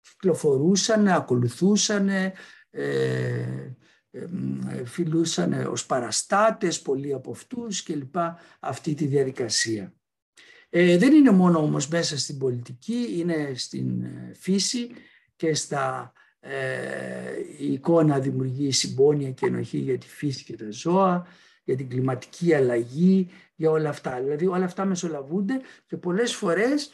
κυκλοφορούσαν, 0.01 1.07
ακολουθούσαν, 1.07 2.09
ε, 2.09 2.33
ε, 2.69 3.75
φιλούσαν 4.85 5.53
ως 5.53 5.85
παραστάτες 5.85 6.81
πολλοί 6.81 7.13
από 7.13 7.31
αυτούς 7.31 7.83
και 7.83 7.95
λοιπά 7.95 8.39
αυτή 8.59 8.93
τη 8.93 9.05
διαδικασία. 9.05 9.93
δεν 10.69 11.13
είναι 11.13 11.31
μόνο 11.31 11.59
όμως 11.59 11.87
μέσα 11.87 12.17
στην 12.17 12.37
πολιτική, 12.37 13.15
είναι 13.17 13.51
στην 13.55 14.05
φύση 14.33 14.89
και 15.35 15.53
στα 15.53 16.13
ε, 16.47 17.39
η 17.57 17.73
εικόνα 17.73 18.19
δημιουργεί 18.19 18.71
συμπόνια 18.71 19.31
και 19.31 19.45
ενοχή 19.45 19.77
για 19.77 19.97
τη 19.97 20.07
φύση 20.07 20.43
και 20.43 20.55
τα 20.55 20.65
ζώα, 20.69 21.27
για 21.63 21.75
την 21.75 21.89
κλιματική 21.89 22.53
αλλαγή, 22.53 23.29
για 23.55 23.69
όλα 23.69 23.89
αυτά. 23.89 24.21
Δηλαδή 24.21 24.45
όλα 24.45 24.65
αυτά 24.65 24.85
μεσολαβούνται 24.85 25.61
και 25.85 25.97
πολλές 25.97 26.35
φορές 26.35 26.89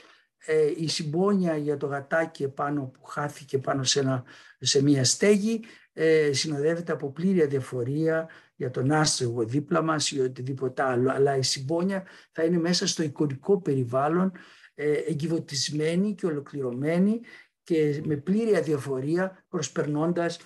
ε, 0.46 0.72
η 0.78 0.88
συμπόνια 0.88 1.58
για 1.58 1.78
το 1.78 1.88
γατάκι 1.88 2.44
επάνω 2.44 2.82
που 2.82 3.04
χάθηκε 3.04 3.58
πάνω 3.58 3.84
σε, 3.84 4.00
ένα, 4.00 4.24
σε 4.60 4.84
μία 4.84 5.04
στέγη 5.04 5.60
ε, 6.04 6.34
συνοδεύεται 6.34 6.92
από 6.92 7.12
πλήρη 7.12 7.42
αδιαφορία 7.42 8.30
για 8.56 8.70
τον 8.72 8.92
άστρογο 8.92 9.44
δίπλα 9.44 9.82
μας 9.82 10.12
ή 10.12 10.20
οτιδήποτε 10.20 10.84
άλλο. 10.84 11.12
Αλλά 11.12 11.38
η 11.38 11.44
συμπόνια 11.44 12.06
θα 12.32 12.44
είναι 12.44 12.58
μέσα 12.58 12.88
στο 12.88 13.04
εικονικό 13.04 13.62
περιβάλλον 13.62 14.32
ε, 14.76 14.92
εγκυβωτισμένη 14.92 16.16
και 16.16 16.26
ολοκληρωμένη 16.26 17.20
και 17.64 18.02
με 18.06 18.16
πλήρη 18.16 18.56
αδιαφορία 18.56 19.46
προσπερνώντας 19.50 20.40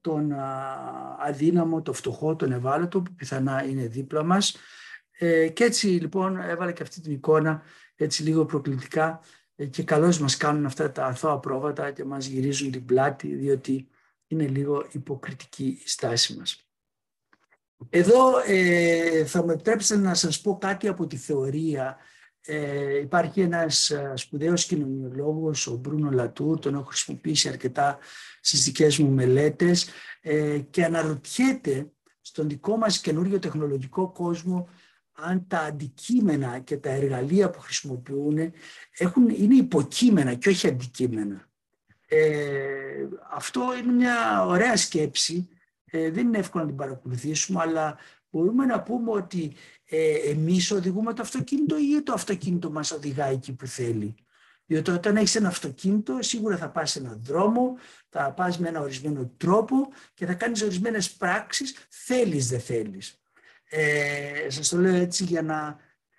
τον 0.00 0.32
αδύναμο, 1.18 1.82
το 1.82 1.92
φτωχό, 1.92 2.36
τον 2.36 2.52
ευάλωτο 2.52 3.02
που 3.02 3.14
πιθανά 3.14 3.64
είναι 3.64 3.86
δίπλα 3.86 4.22
μας. 4.22 4.56
Ε, 5.10 5.48
και 5.48 5.64
έτσι 5.64 5.86
λοιπόν 5.86 6.36
έβαλα 6.36 6.72
και 6.72 6.82
αυτή 6.82 7.00
την 7.00 7.12
εικόνα 7.12 7.62
έτσι 7.96 8.22
λίγο 8.22 8.44
προκλητικά 8.44 9.20
ε, 9.56 9.66
και 9.66 9.82
καλώς 9.82 10.18
μας 10.18 10.36
κάνουν 10.36 10.66
αυτά 10.66 10.92
τα 10.92 11.04
αθώα 11.04 11.38
πρόβατα 11.38 11.90
και 11.90 12.04
μας 12.04 12.26
γυρίζουν 12.26 12.70
την 12.70 12.84
πλάτη 12.84 13.34
διότι 13.34 13.88
είναι 14.28 14.46
λίγο 14.46 14.86
υποκριτική 14.92 15.80
η 15.84 15.88
στάση 15.88 16.36
μας. 16.36 16.62
Εδώ 17.90 18.38
ε, 18.46 19.24
θα 19.24 19.44
με 19.44 19.52
επιτρέψετε 19.52 20.00
να 20.00 20.14
σας 20.14 20.40
πω 20.40 20.58
κάτι 20.58 20.88
από 20.88 21.06
τη 21.06 21.16
θεωρία 21.16 21.98
ε, 22.50 22.98
υπάρχει 22.98 23.40
ένας 23.40 23.90
ε, 23.90 24.12
σπουδαίος 24.16 24.66
κοινωνιολόγος, 24.66 25.66
ο 25.66 25.76
Μπρούνο 25.76 26.10
Λατούρ, 26.10 26.58
τον 26.58 26.74
έχω 26.74 26.84
χρησιμοποιήσει 26.84 27.48
αρκετά 27.48 27.98
στις 28.40 28.64
δικές 28.64 28.98
μου 28.98 29.10
μελέτες 29.10 29.88
ε, 30.20 30.58
και 30.58 30.84
αναρωτιέται 30.84 31.92
στον 32.20 32.48
δικό 32.48 32.76
μας 32.76 33.00
καινούριο 33.00 33.38
τεχνολογικό 33.38 34.12
κόσμο 34.12 34.68
αν 35.12 35.46
τα 35.46 35.58
αντικείμενα 35.58 36.58
και 36.58 36.76
τα 36.76 36.90
εργαλεία 36.90 37.50
που 37.50 37.60
χρησιμοποιούν 37.60 38.52
έχουν, 38.98 39.28
είναι 39.28 39.54
υποκείμενα 39.54 40.34
και 40.34 40.48
όχι 40.48 40.68
αντικείμενα. 40.68 41.48
Ε, 42.10 43.08
αυτό 43.30 43.62
είναι 43.82 43.92
μια 43.92 44.46
ωραία 44.46 44.76
σκέψη, 44.76 45.48
ε, 45.84 46.10
δεν 46.10 46.26
είναι 46.26 46.38
εύκολο 46.38 46.62
να 46.62 46.68
την 46.68 46.78
παρακολουθήσουμε, 46.78 47.60
αλλά 47.60 47.98
μπορούμε 48.30 48.64
να 48.64 48.82
πούμε 48.82 49.10
ότι 49.10 49.54
ε, 49.84 50.14
εμείς 50.14 50.70
οδηγούμε 50.70 51.12
το 51.12 51.22
αυτοκίνητο 51.22 51.76
ή 51.78 52.02
το 52.02 52.12
αυτοκίνητο 52.12 52.70
μας 52.70 52.90
οδηγάει 52.90 53.34
εκεί 53.34 53.52
που 53.52 53.66
θέλει. 53.66 54.14
Διότι 54.66 54.90
όταν 54.90 55.16
έχεις 55.16 55.34
ένα 55.34 55.48
αυτοκίνητο 55.48 56.18
σίγουρα 56.20 56.56
θα 56.56 56.70
πας 56.70 56.90
σε 56.90 56.98
έναν 56.98 57.20
δρόμο, 57.24 57.76
θα 58.08 58.32
πας 58.32 58.58
με 58.58 58.68
ένα 58.68 58.80
ορισμένο 58.80 59.32
τρόπο 59.36 59.88
και 60.14 60.26
θα 60.26 60.34
κάνεις 60.34 60.62
ορισμένες 60.62 61.12
πράξεις, 61.12 61.86
θέλεις 61.88 62.48
δεν 62.48 62.60
θέλεις. 62.60 63.20
Ε, 63.68 64.50
σας 64.50 64.68
το 64.68 64.78
λέω 64.78 64.94
έτσι 64.94 65.24
για 65.24 65.42
να 65.42 65.76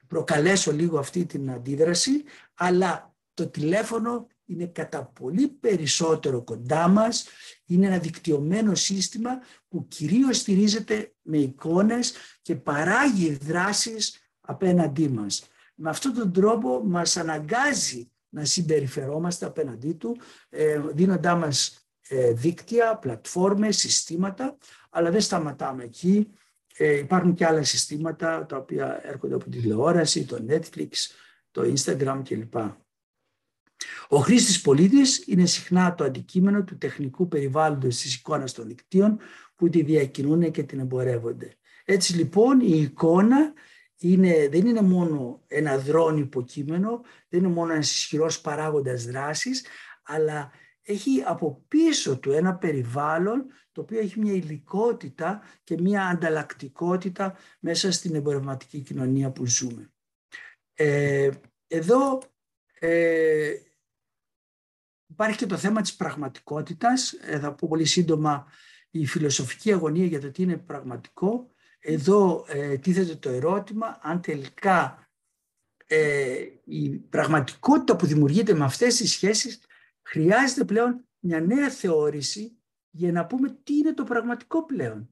προκαλέσω 0.08 0.72
λίγο 0.72 1.00
αυτή 1.00 1.26
την 1.26 1.52
αντίδραση, 1.52 2.24
αλλά 2.54 3.16
το 3.34 3.48
τηλέφωνο 3.48 4.28
είναι 4.50 4.66
κατά 4.66 5.06
πολύ 5.06 5.48
περισσότερο 5.48 6.44
κοντά 6.44 6.88
μας, 6.88 7.26
είναι 7.66 7.86
ένα 7.86 7.98
δικτυωμένο 7.98 8.76
σύστημα 8.76 9.30
που 9.68 9.88
κυρίως 9.88 10.38
στηρίζεται 10.38 11.14
με 11.22 11.38
εικόνες 11.38 12.14
και 12.42 12.56
παράγει 12.56 13.38
δράσεις 13.42 14.32
απέναντί 14.42 15.10
μας. 15.10 15.48
Με 15.76 15.90
αυτόν 15.90 16.14
τον 16.14 16.34
τρόπο 16.34 16.84
μας 16.86 17.18
αναγκάζει 17.18 18.12
να 18.30 18.46
συμπεριφερόμαστε 18.46 19.46
απέναντί 19.46 19.94
του, 19.94 20.18
ε, 20.50 20.82
δίνοντά 20.94 21.36
μας 21.36 21.88
ε, 22.08 22.32
δίκτυα, 22.32 22.98
πλατφόρμες, 22.98 23.78
συστήματα, 23.78 24.58
αλλά 24.90 25.12
δεν 25.12 25.22
σταματάμε 25.22 25.84
εκεί. 25.84 26.34
Ε, 26.78 26.98
υπάρχουν 26.98 27.34
και 27.34 27.46
άλλα 27.46 27.64
συστήματα 27.64 28.46
τα 28.46 28.58
οποία 28.58 29.00
έρχονται 29.04 29.36
από 29.36 29.44
τη 29.44 29.50
τηλεόραση, 29.50 30.26
το 30.26 30.46
Netflix, 30.50 30.90
το 31.52 31.74
Instagram 31.76 32.22
κλπ. 32.24 32.56
Ο 34.08 34.18
χρήστης 34.18 34.62
πολίτης 34.62 35.24
είναι 35.28 35.46
συχνά 35.46 35.96
το 35.96 36.04
αντικείμενο 36.04 36.64
του 36.64 36.78
τεχνικού 36.78 37.28
περιβάλλοντος 37.28 37.98
της 37.98 38.16
εικόνας 38.16 38.54
των 38.54 38.68
δικτύων 38.68 39.20
που 39.56 39.70
τη 39.70 39.84
διακινούν 39.84 40.52
και 40.52 40.64
την 40.64 40.80
εμπορεύονται. 40.80 41.54
Έτσι 41.86 42.16
λοιπόν 42.16 42.60
η 42.60 42.82
εικόνα 42.82 43.54
είναι, 43.98 44.48
δεν 44.52 44.66
είναι 44.66 44.82
μόνο 44.82 45.42
ένα 45.48 45.78
δρόν 45.78 46.18
υποκείμενο, 46.18 47.02
δεν 47.30 47.40
είναι 47.40 47.54
μόνο 47.54 47.74
ένας 47.74 47.92
ισχυρός 47.92 48.42
παράγοντας 48.42 49.06
δράσης, 49.06 49.66
αλλά 50.04 50.52
έχει 50.82 51.24
από 51.26 51.66
πίσω 51.68 52.20
του 52.20 52.32
ένα 52.32 52.56
περιβάλλον 52.56 53.46
το 53.72 53.82
οποίο 53.82 54.00
έχει 54.00 54.20
μια 54.20 54.34
υλικότητα 54.34 55.42
και 55.64 55.78
μια 55.80 56.06
ανταλλακτικότητα 56.06 57.38
μέσα 57.60 57.92
στην 57.92 58.16
εμπορευματική 58.16 58.80
κοινωνία 58.80 59.32
που 59.32 59.46
ζούμε. 59.46 59.92
Ε, 60.74 61.30
εδώ 61.68 62.20
ε, 62.80 63.54
υπάρχει 65.10 65.38
και 65.38 65.46
το 65.46 65.58
θέμα 65.58 65.82
της 65.82 65.96
πραγματικότητας. 65.96 67.14
Ε, 67.14 67.40
θα 67.40 67.54
πω 67.54 67.68
πολύ 67.68 67.86
σύντομα 67.86 68.48
η 68.90 69.06
φιλοσοφική 69.06 69.74
αγωνία 69.74 70.06
για 70.06 70.20
το 70.22 70.32
τι 70.32 70.44
είναι 70.44 70.58
πραγματικό. 70.58 71.52
Εδώ 71.80 72.46
ε, 72.48 72.78
τίθεται 72.78 73.16
το 73.16 73.30
ερώτημα 73.30 74.00
αν 74.02 74.22
τελικά 74.22 75.10
ε, 75.88 76.46
η 76.64 76.90
πραγματικότητα 76.90 77.96
που 77.96 78.06
δημιουργείται 78.06 78.54
με 78.54 78.64
αυτές 78.64 78.96
τις 78.96 79.12
σχέσεις 79.12 79.60
χρειάζεται 80.02 80.64
πλέον 80.64 81.08
μια 81.20 81.40
νέα 81.40 81.70
θεώρηση 81.70 82.58
για 82.90 83.12
να 83.12 83.26
πούμε 83.26 83.58
τι 83.64 83.74
είναι 83.74 83.94
το 83.94 84.04
πραγματικό 84.04 84.66
πλέον. 84.66 85.10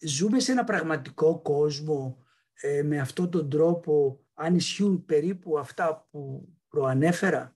Ζούμε 0.00 0.40
σε 0.40 0.52
ένα 0.52 0.64
πραγματικό 0.64 1.40
κόσμο 1.42 2.24
ε, 2.54 2.82
με 2.82 3.00
αυτόν 3.00 3.30
τον 3.30 3.50
τρόπο 3.50 4.24
αν 4.34 4.54
ισχύουν 4.54 5.04
περίπου 5.04 5.58
αυτά 5.58 6.08
που 6.10 6.48
προανέφερα; 6.68 7.53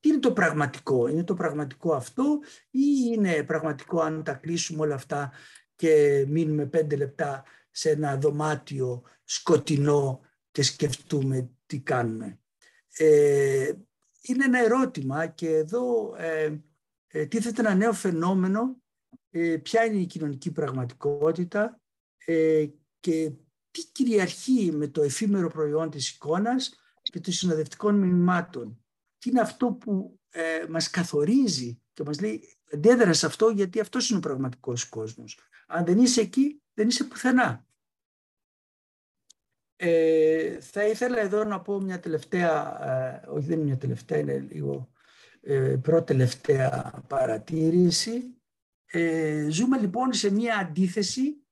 Τι 0.00 0.08
είναι 0.08 0.18
το 0.18 0.32
πραγματικό, 0.32 1.08
είναι 1.08 1.24
το 1.24 1.34
πραγματικό 1.34 1.94
αυτό 1.94 2.38
ή 2.70 2.80
είναι 3.14 3.42
πραγματικό 3.44 4.00
αν 4.00 4.22
τα 4.22 4.34
κλείσουμε 4.34 4.80
όλα 4.82 4.94
αυτά 4.94 5.32
και 5.76 6.24
μείνουμε 6.28 6.66
πέντε 6.66 6.96
λεπτά 6.96 7.44
σε 7.70 7.90
ένα 7.90 8.16
δωμάτιο 8.16 9.02
σκοτεινό 9.24 10.20
και 10.50 10.62
σκεφτούμε 10.62 11.50
τι 11.66 11.80
κάνουμε; 11.80 12.40
Ε, 12.96 13.72
είναι 14.22 14.44
ένα 14.44 14.58
ερώτημα 14.64 15.26
και 15.26 15.48
εδώ 15.48 16.14
ε, 16.16 16.58
ε, 17.06 17.26
τίθεται 17.26 17.60
ένα 17.60 17.74
νέο 17.74 17.92
φαινόμενο 17.92 18.82
ε, 19.30 19.56
ποια 19.56 19.84
είναι 19.84 20.00
η 20.00 20.06
κοινωνική 20.06 20.50
πραγματικότητα; 20.50 21.80
Ε, 22.24 22.66
και 23.00 23.32
τι 23.70 23.86
κυριαρχεί 23.92 24.72
με 24.72 24.88
το 24.88 25.02
εφήμερο 25.02 25.48
προϊόν 25.48 25.90
της 25.90 26.10
εικόνας 26.10 26.74
και 27.02 27.20
των 27.20 27.32
συνοδευτικών 27.32 27.94
μηνυμάτων; 27.94 28.84
Τι 29.20 29.30
είναι 29.30 29.40
αυτό 29.40 29.72
που 29.72 30.20
ε, 30.30 30.66
μας 30.68 30.90
καθορίζει 30.90 31.80
και 31.92 32.02
μας 32.06 32.20
λέει 32.20 32.58
αντέδρα 32.72 33.12
σε 33.12 33.26
αυτό 33.26 33.48
γιατί 33.48 33.80
αυτός 33.80 34.08
είναι 34.08 34.18
ο 34.18 34.22
πραγματικός 34.22 34.88
κόσμος. 34.88 35.38
Αν 35.66 35.84
δεν 35.84 35.98
είσαι 35.98 36.20
εκεί 36.20 36.62
δεν 36.74 36.88
είσαι 36.88 37.04
πουθενά. 37.04 37.66
Ε, 39.76 40.60
θα 40.60 40.86
ήθελα 40.86 41.18
εδώ 41.18 41.44
να 41.44 41.60
πω 41.60 41.80
μια 41.80 42.00
τελευταία, 42.00 42.84
ε, 42.90 43.28
όχι 43.28 43.46
δεν 43.46 43.56
είναι 43.56 43.64
μια 43.64 43.76
τελευταία, 43.76 44.18
είναι 44.18 44.38
λίγο 44.38 44.90
ε, 45.40 45.76
πρώτη-τελευταία 45.82 47.02
παρατήρηση. 47.08 48.34
Ε, 48.86 49.46
ζούμε 49.50 49.78
λοιπόν 49.78 50.12
σε 50.12 50.30
μια 50.30 50.56
αντίθεση 50.56 51.44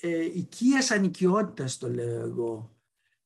ε, 0.00 0.24
οικίας 0.24 0.90
ανοικιότητας 0.90 1.78
το 1.78 1.88
λέω 1.88 2.20
εγώ. 2.20 2.76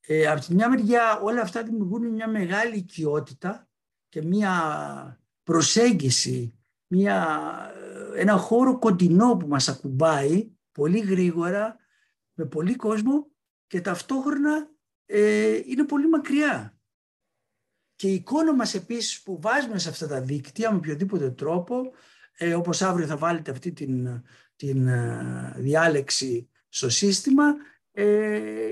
Ε, 0.00 0.26
από 0.26 0.40
τη 0.40 0.54
μια 0.54 0.68
μεριά 0.68 1.20
όλα 1.20 1.40
αυτά 1.40 1.62
δημιουργούν 1.62 2.06
μια 2.06 2.28
μεγάλη 2.28 2.76
οικειότητα 2.76 3.68
και 4.08 4.22
μια 4.22 5.20
προσέγγιση, 5.42 6.58
μια, 6.86 7.40
ένα 8.14 8.36
χώρο 8.36 8.78
κοντινό 8.78 9.36
που 9.36 9.46
μας 9.48 9.68
ακουμπάει 9.68 10.50
πολύ 10.72 10.98
γρήγορα 10.98 11.76
με 12.32 12.46
πολύ 12.46 12.76
κόσμο 12.76 13.30
και 13.66 13.80
ταυτόχρονα 13.80 14.70
ε, 15.06 15.60
είναι 15.64 15.84
πολύ 15.84 16.08
μακριά. 16.08 16.78
Και 17.96 18.08
η 18.08 18.14
εικόνα 18.14 18.54
μας 18.54 18.74
επίσης 18.74 19.22
που 19.22 19.40
βάζουμε 19.40 19.78
σε 19.78 19.88
αυτά 19.88 20.06
τα 20.06 20.20
δίκτυα 20.20 20.70
με 20.70 20.76
οποιοδήποτε 20.76 21.30
τρόπο, 21.30 21.92
ε, 22.36 22.54
όπως 22.54 22.82
αύριο 22.82 23.06
θα 23.06 23.16
βάλετε 23.16 23.50
αυτή 23.50 23.72
την, 23.72 24.22
την 24.56 24.86
ε, 24.86 25.54
διάλεξη 25.56 26.50
στο 26.68 26.88
σύστημα, 26.88 27.44
ε, 27.48 27.54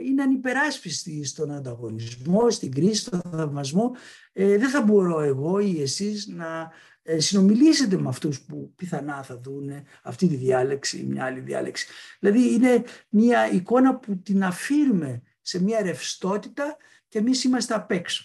είναι 0.05 0.23
ανυπεράσπιστη 0.23 1.25
στον 1.25 1.51
ανταγωνισμό, 1.51 2.51
στην 2.51 2.73
κρίση, 2.73 3.01
στον 3.01 3.21
θαυμασμό. 3.31 3.93
Ε, 4.33 4.59
δεν 4.59 4.71
θα 4.71 4.83
μπορώ 4.83 5.21
εγώ 5.21 5.59
ή 5.59 5.83
εσείς 5.83 6.27
να 6.27 6.73
ε, 7.03 7.21
συνομιλήσετε 7.21 7.99
με 7.99 8.09
αυτούς 8.09 8.41
που 8.41 8.73
πιθανά 8.77 9.23
θα 9.23 9.41
δουν 9.41 9.71
αυτή 10.03 10.29
τη 10.29 10.37
διάλεξη 10.37 10.99
ή 10.99 11.05
μια 11.05 11.25
άλλη 11.25 11.41
διάλεξη. 11.41 11.87
Δηλαδή 12.21 12.55
είναι 12.55 12.85
μια 13.09 13.51
εικόνα 13.51 13.97
που 13.97 14.19
την 14.23 14.45
αφήρουμε 14.45 15.23
σε 15.41 15.63
μια 15.63 15.83
ρευστότητα 15.83 16.77
και 17.09 17.19
εμείς 17.19 17.45
είμαστε 17.45 17.75
απ' 17.75 17.91
έξω. 17.91 18.25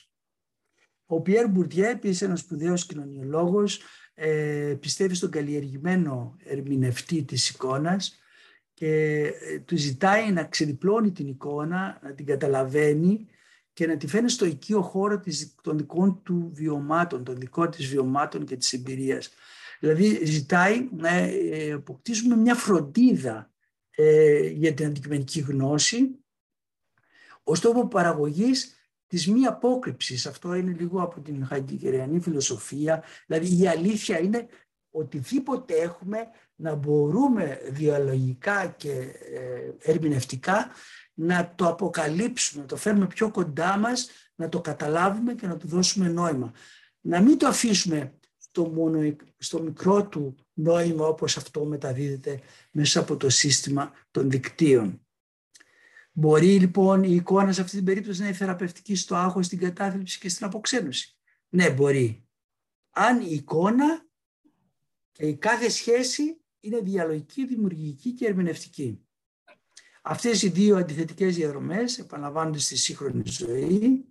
Ο 1.06 1.22
Πιέρ 1.22 1.48
Μπουρτιέ, 1.48 1.90
επίσης 1.90 2.22
ένας 2.22 2.40
σπουδαίος 2.40 2.86
κοινωνιολόγος, 2.86 3.82
ε, 4.14 4.76
πιστεύει 4.80 5.16
στον 5.16 5.30
καλλιεργημένο 5.30 6.36
ερμηνευτή 6.44 7.24
της 7.24 7.50
εικόνας 7.50 8.20
και 8.80 9.24
ε, 9.42 9.60
του 9.60 9.78
ζητάει 9.78 10.32
να 10.32 10.44
ξεδιπλώνει 10.44 11.12
την 11.12 11.28
εικόνα, 11.28 12.00
να 12.04 12.14
την 12.14 12.26
καταλαβαίνει 12.26 13.28
και 13.74 13.88
να 13.88 13.98
τη 13.98 14.08
φαίνει 14.08 14.30
στο 14.30 14.46
οικείο 14.46 14.82
χώρο 14.82 15.24
των 15.62 15.78
δικών 15.78 16.24
του 16.24 16.52
βιωμάτων, 16.54 17.24
των 17.24 17.36
δικών 17.36 17.70
της 17.70 17.88
βιωμάτων 17.88 18.46
και 18.46 18.56
της 18.56 18.74
εμπειρίας. 18.74 19.30
Δηλαδή 19.80 20.26
ζητάει 20.26 20.90
να 20.92 21.10
ε, 21.10 21.72
αποκτήσουμε 21.72 22.36
μια 22.36 22.56
φροντίδα 22.56 23.52
ε, 23.90 24.48
για 24.48 24.74
την 24.74 24.86
αντικειμενική 24.86 25.40
γνώση 25.40 26.20
ως 27.44 27.60
τόπο 27.60 27.88
παραγωγής 27.88 28.74
της 29.08 29.28
μη 29.28 29.46
απόκρυψης. 29.46 30.26
Αυτό 30.26 30.54
είναι 30.54 30.76
λίγο 30.80 31.02
από 31.02 31.22
την 31.22 31.46
χαϊντικεριανή 31.46 32.20
φιλοσοφία. 32.20 33.04
Δηλαδή 33.26 33.62
η 33.62 33.68
αλήθεια 33.68 34.20
είναι 34.20 34.48
οτιδήποτε 34.92 35.74
έχουμε 35.74 36.18
να 36.56 36.76
μπορούμε 36.76 37.60
διαλογικά 37.70 38.68
και 38.68 38.92
ε, 38.92 39.92
ερμηνευτικά 39.92 40.72
να 41.14 41.54
το 41.56 41.68
αποκαλύψουμε, 41.68 42.62
να 42.62 42.68
το 42.68 42.76
φέρουμε 42.76 43.08
πιο 43.08 43.32
κοντά 43.32 43.78
μας, 43.78 44.10
να 44.36 44.50
το 44.50 44.62
καταλάβουμε 44.62 45.34
και 45.34 45.48
να 45.48 45.58
του 45.58 45.68
δώσουμε 45.68 46.08
νόημα. 46.08 46.54
Να 47.02 47.22
μην 47.22 47.38
το 47.38 47.48
αφήσουμε 47.48 48.14
στο, 48.38 48.70
μόνο, 48.70 49.16
στο 49.38 49.62
μικρό 49.62 50.08
του 50.08 50.36
νόημα 50.54 51.06
όπως 51.06 51.38
αυτό 51.38 51.66
μεταδίδεται 51.66 52.40
μέσα 52.72 53.00
από 53.00 53.18
το 53.18 53.30
σύστημα 53.30 53.92
των 54.12 54.30
δικτύων. 54.30 55.02
Μπορεί 56.12 56.60
λοιπόν 56.60 57.04
η 57.04 57.16
εικόνα 57.16 57.52
σε 57.52 57.62
αυτή 57.62 57.76
την 57.76 57.86
περίπτωση 57.86 58.20
να 58.20 58.28
είναι 58.28 58.36
θεραπευτική 58.36 58.96
στο 58.96 59.16
άγχος, 59.16 59.46
στην 59.46 59.60
κατάθλιψη 59.60 60.20
και 60.20 60.30
στην 60.30 60.46
αποξένωση. 60.46 61.18
Ναι, 61.50 61.70
μπορεί. 61.70 62.28
Αν 62.90 63.22
η 63.22 63.30
εικόνα 63.30 64.09
και 65.20 65.26
η 65.28 65.38
κάθε 65.38 65.70
σχέση 65.70 66.42
είναι 66.60 66.80
διαλογική, 66.80 67.46
δημιουργική 67.46 68.14
και 68.14 68.26
ερμηνευτική. 68.26 69.08
Αυτές 70.02 70.42
οι 70.42 70.50
δύο 70.50 70.78
αντιθετικές 70.78 71.36
διαδρομές 71.36 72.00
επαναλαμβάνονται 72.00 72.60
στη 72.60 72.78
σύγχρονη 72.78 73.24
ζωή, 73.26 74.06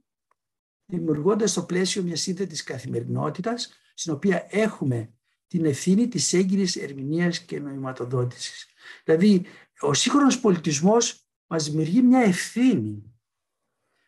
δημιουργώντας 0.84 1.50
στο 1.50 1.62
πλαίσιο 1.62 2.02
μια 2.02 2.16
σύνθετης 2.16 2.62
καθημερινότητας, 2.62 3.72
στην 3.94 4.12
οποία 4.12 4.46
έχουμε 4.50 5.14
την 5.46 5.64
ευθύνη 5.64 6.08
της 6.08 6.32
έγκυρης 6.32 6.76
ερμηνείας 6.76 7.40
και 7.40 7.60
νοηματοδότησης. 7.60 8.66
Δηλαδή, 9.04 9.46
ο 9.80 9.94
σύγχρονος 9.94 10.40
πολιτισμός 10.40 11.28
μας 11.46 11.70
δημιουργεί 11.70 12.02
μια 12.02 12.20
ευθύνη, 12.20 13.20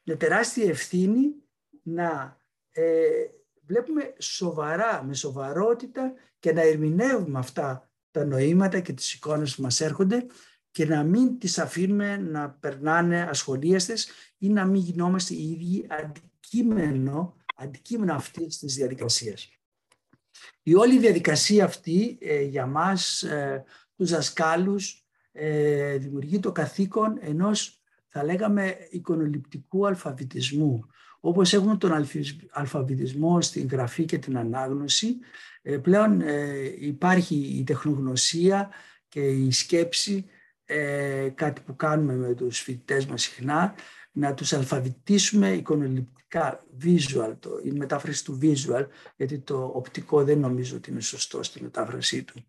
μια 0.05 0.17
τεράστια 0.17 0.71
ευθύνη 0.71 1.35
να 1.83 2.39
ε, 2.71 3.27
βλέπουμε 3.71 4.15
σοβαρά, 4.19 5.03
με 5.05 5.15
σοβαρότητα 5.15 6.13
και 6.39 6.53
να 6.53 6.63
ερμηνεύουμε 6.63 7.39
αυτά 7.39 7.91
τα 8.11 8.25
νοήματα 8.25 8.81
και 8.81 8.93
τις 8.93 9.13
εικόνες 9.13 9.55
που 9.55 9.63
μας 9.63 9.81
έρχονται 9.81 10.27
και 10.71 10.87
να 10.87 11.03
μην 11.03 11.39
τις 11.39 11.59
αφήνουμε 11.59 12.17
να 12.17 12.51
περνάνε 12.51 13.23
ασχολίαστες 13.23 14.09
ή 14.39 14.49
να 14.49 14.65
μην 14.65 14.81
γινόμαστε 14.81 15.35
οι 15.35 15.51
ίδιοι 15.51 15.87
αντικείμενο 15.89 17.35
αντικείμενο 17.61 18.15
αυτής 18.15 18.59
της 18.59 18.75
διαδικασίας. 18.75 19.49
Η 20.63 20.75
όλη 20.75 20.99
διαδικασία 20.99 21.65
αυτή 21.65 22.19
ε, 22.21 22.43
για 22.43 22.67
μας, 22.67 23.23
ε, 23.23 23.65
τους 23.97 24.11
δασκάλους, 24.11 25.07
ε, 25.33 25.97
δημιουργεί 25.97 26.41
το 26.41 26.53
καθήκον 26.53 27.19
ενός, 27.21 27.83
θα 28.09 28.25
λέγαμε, 28.25 28.77
εικονοληπτικού 28.91 29.87
αλφαβητισμού. 29.87 30.87
Όπως 31.21 31.53
έχουμε 31.53 31.77
τον 31.77 32.07
αλφαβητισμό 32.51 33.41
στην 33.41 33.69
γραφή 33.71 34.05
και 34.05 34.19
την 34.19 34.39
ανάγνωση, 34.39 35.19
ε, 35.63 35.77
πλέον 35.77 36.23
υπάρχει 36.81 37.37
η 37.37 37.65
τεχνογνωσία 37.65 38.71
και 39.09 39.21
η 39.29 39.51
σκέψη, 39.51 40.27
κάτι 41.35 41.61
που 41.61 41.77
κάνουμε 41.77 42.15
με 42.15 42.35
τους 42.35 42.59
φοιτητές 42.59 43.07
μας 43.07 43.23
συχνά, 43.23 43.75
να 44.13 44.35
τους 44.35 44.53
αλφαβητήσουμε 44.53 45.53
εικονοληπτικά, 45.53 46.67
visual, 46.83 47.35
το, 47.39 47.61
η 47.65 47.71
μετάφραση 47.71 48.25
του 48.25 48.39
visual, 48.43 48.87
γιατί 49.17 49.39
το 49.39 49.71
οπτικό 49.75 50.25
δεν 50.25 50.39
νομίζω 50.39 50.77
ότι 50.77 50.91
είναι 50.91 51.01
σωστό 51.01 51.43
στη 51.43 51.63
μετάφρασή 51.63 52.25
του. 52.25 52.45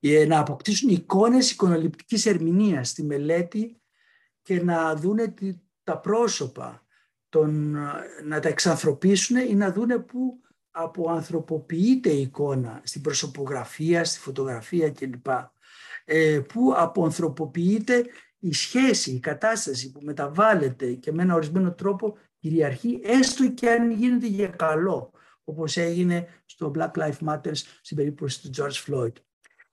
Ε, 0.00 0.26
να 0.26 0.38
αποκτήσουν 0.38 0.88
εικόνες 0.88 1.50
εικονοληπτικής 1.50 2.26
ερμηνείας 2.26 2.88
στη 2.88 3.02
μελέτη 3.02 3.80
και 4.42 4.62
να 4.62 4.94
δούνε 4.94 5.34
τα 5.82 5.98
πρόσωπα, 5.98 6.86
τον, 7.28 7.76
να 8.24 8.40
τα 8.40 8.48
εξανθρωπίσουν 8.48 9.36
ή 9.36 9.54
να 9.54 9.72
δούνε 9.72 9.98
που 9.98 10.40
αποανθρωποποιείται 10.70 12.10
η 12.10 12.20
εικόνα 12.20 12.80
στην 12.84 13.00
προσωπογραφία, 13.00 14.04
στη 14.04 14.18
φωτογραφία 14.18 14.90
κλπ. 14.90 15.26
Ε, 16.04 16.40
που 16.48 16.72
αποανθρωποποιείται 16.76 18.04
η 18.38 18.52
σχέση, 18.52 19.10
η 19.10 19.20
κατάσταση 19.20 19.90
που 19.90 20.00
μεταβάλλεται 20.02 20.92
και 20.92 21.12
με 21.12 21.22
ένα 21.22 21.34
ορισμένο 21.34 21.72
τρόπο 21.72 22.16
κυριαρχεί 22.38 23.00
έστω 23.04 23.50
και 23.50 23.70
αν 23.70 23.90
γίνεται 23.90 24.26
για 24.26 24.48
καλό 24.48 25.12
όπως 25.44 25.76
έγινε 25.76 26.26
στο 26.44 26.72
Black 26.74 26.90
Lives 26.90 27.28
Matter 27.28 27.50
στην 27.54 27.96
περίπτωση 27.96 28.42
του 28.42 28.50
George 28.56 28.86
Floyd. 28.86 29.12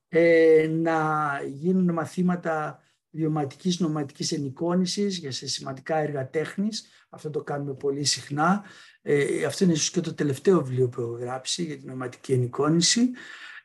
Ε, 0.07 0.67
να 0.71 1.41
γίνουν 1.45 1.93
μαθήματα 1.93 2.79
βιωματικής 3.15 3.79
νοματικής 3.79 4.31
ενοικόνησης 4.31 5.17
για 5.17 5.31
σε 5.31 5.47
σημαντικά 5.47 5.97
έργα 5.97 6.29
τέχνης. 6.29 6.85
Αυτό 7.09 7.29
το 7.29 7.43
κάνουμε 7.43 7.73
πολύ 7.73 8.03
συχνά. 8.03 8.63
Ε, 9.01 9.45
αυτό 9.45 9.63
είναι 9.63 9.73
ίσως 9.73 9.91
και 9.91 10.01
το 10.01 10.13
τελευταίο 10.13 10.63
βιβλίο 10.63 10.89
που 10.89 11.01
έχω 11.01 11.11
γράψει 11.11 11.63
για 11.63 11.77
την 11.77 11.89
νοματική 11.89 12.33
ενοικόνηση. 12.33 13.11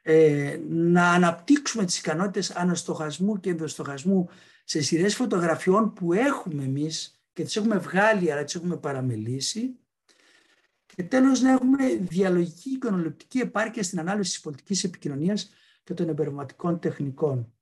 Ε, 0.03 0.59
να 0.69 1.11
αναπτύξουμε 1.11 1.85
τις 1.85 1.99
ικανότητες 1.99 2.51
αναστοχασμού 2.51 3.41
και 3.41 3.51
ενδοστοχασμού 3.51 4.29
σε 4.65 4.83
σειρές 4.83 5.15
φωτογραφιών 5.15 5.93
που 5.93 6.13
έχουμε 6.13 6.65
εμείς 6.65 7.23
και 7.33 7.43
τις 7.43 7.57
έχουμε 7.57 7.79
βγάλει 7.79 8.33
αλλά 8.33 8.45
τις 8.45 8.55
έχουμε 8.55 8.77
παραμελήσει 8.77 9.79
και 10.87 11.03
τέλος 11.03 11.41
να 11.41 11.51
έχουμε 11.51 11.87
διαλογική 12.01 12.71
εικονοληπτική 12.71 13.39
επάρκεια 13.39 13.83
στην 13.83 13.99
ανάλυση 13.99 14.31
της 14.31 14.41
πολιτικής 14.41 14.85
επικοινωνίας 14.85 15.51
και 15.85 15.95
των 15.95 16.09
εμπερματικών 16.09 16.79
τεχνικών. 16.79 17.53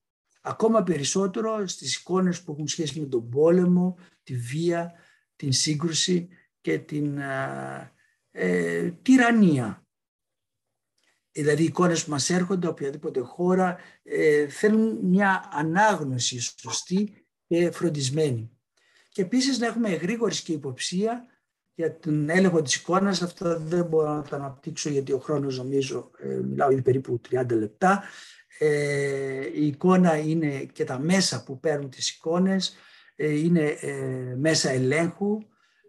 Ακόμα 0.41 0.83
περισσότερο 0.83 1.67
στις 1.67 1.97
εικόνες 1.97 2.43
που 2.43 2.53
έχουν 2.53 2.69
σχέση 2.69 3.01
με 3.01 3.07
τον 3.07 3.29
πόλεμο, 3.29 3.97
τη 4.23 4.37
βία, 4.37 4.93
την 5.37 5.53
σύγκρουση 5.53 6.29
και 6.61 6.79
την 6.79 7.19
ε, 8.31 8.91
τυραννία 9.03 9.83
δηλαδή 11.41 11.63
οι 11.63 11.67
εικόνες 11.67 12.05
που 12.05 12.11
μας 12.11 12.31
έρχονται 12.31 12.67
από 12.67 12.77
οποιαδήποτε 12.77 13.21
χώρα 13.21 13.77
ε, 14.03 14.49
θέλουν 14.49 14.99
μια 15.03 15.49
ανάγνωση 15.53 16.41
σωστή 16.41 17.27
και 17.47 17.71
φροντισμένη. 17.71 18.51
Και 19.09 19.23
επίσης 19.23 19.59
να 19.59 19.67
έχουμε 19.67 19.89
γρήγορη 19.89 20.43
και 20.43 20.53
υποψία 20.53 21.27
για 21.75 21.99
τον 21.99 22.29
έλεγχο 22.29 22.63
της 22.63 22.75
εικόνας. 22.75 23.23
Αυτό 23.23 23.59
δεν 23.61 23.85
μπορώ 23.85 24.15
να 24.15 24.23
το 24.23 24.37
αναπτύξω 24.37 24.91
γιατί 24.91 25.13
ο 25.13 25.19
χρόνος 25.19 25.59
νομίζω, 25.59 26.11
ε, 26.19 26.27
μιλάω 26.29 26.71
ήδη 26.71 26.83
περίπου 26.83 27.21
30 27.31 27.47
λεπτά. 27.49 28.03
Ε, 28.59 29.47
η 29.55 29.67
εικόνα 29.67 30.17
είναι 30.17 30.65
και 30.65 30.85
τα 30.85 30.99
μέσα 30.99 31.45
που 31.45 31.61
παίρνουν 31.61 31.91
τις 31.91 32.11
εικόνες, 32.11 32.77
ε, 33.17 33.39
είναι 33.39 33.65
ε, 33.81 34.35
μέσα 34.37 34.71
ελέγχου, 34.71 35.39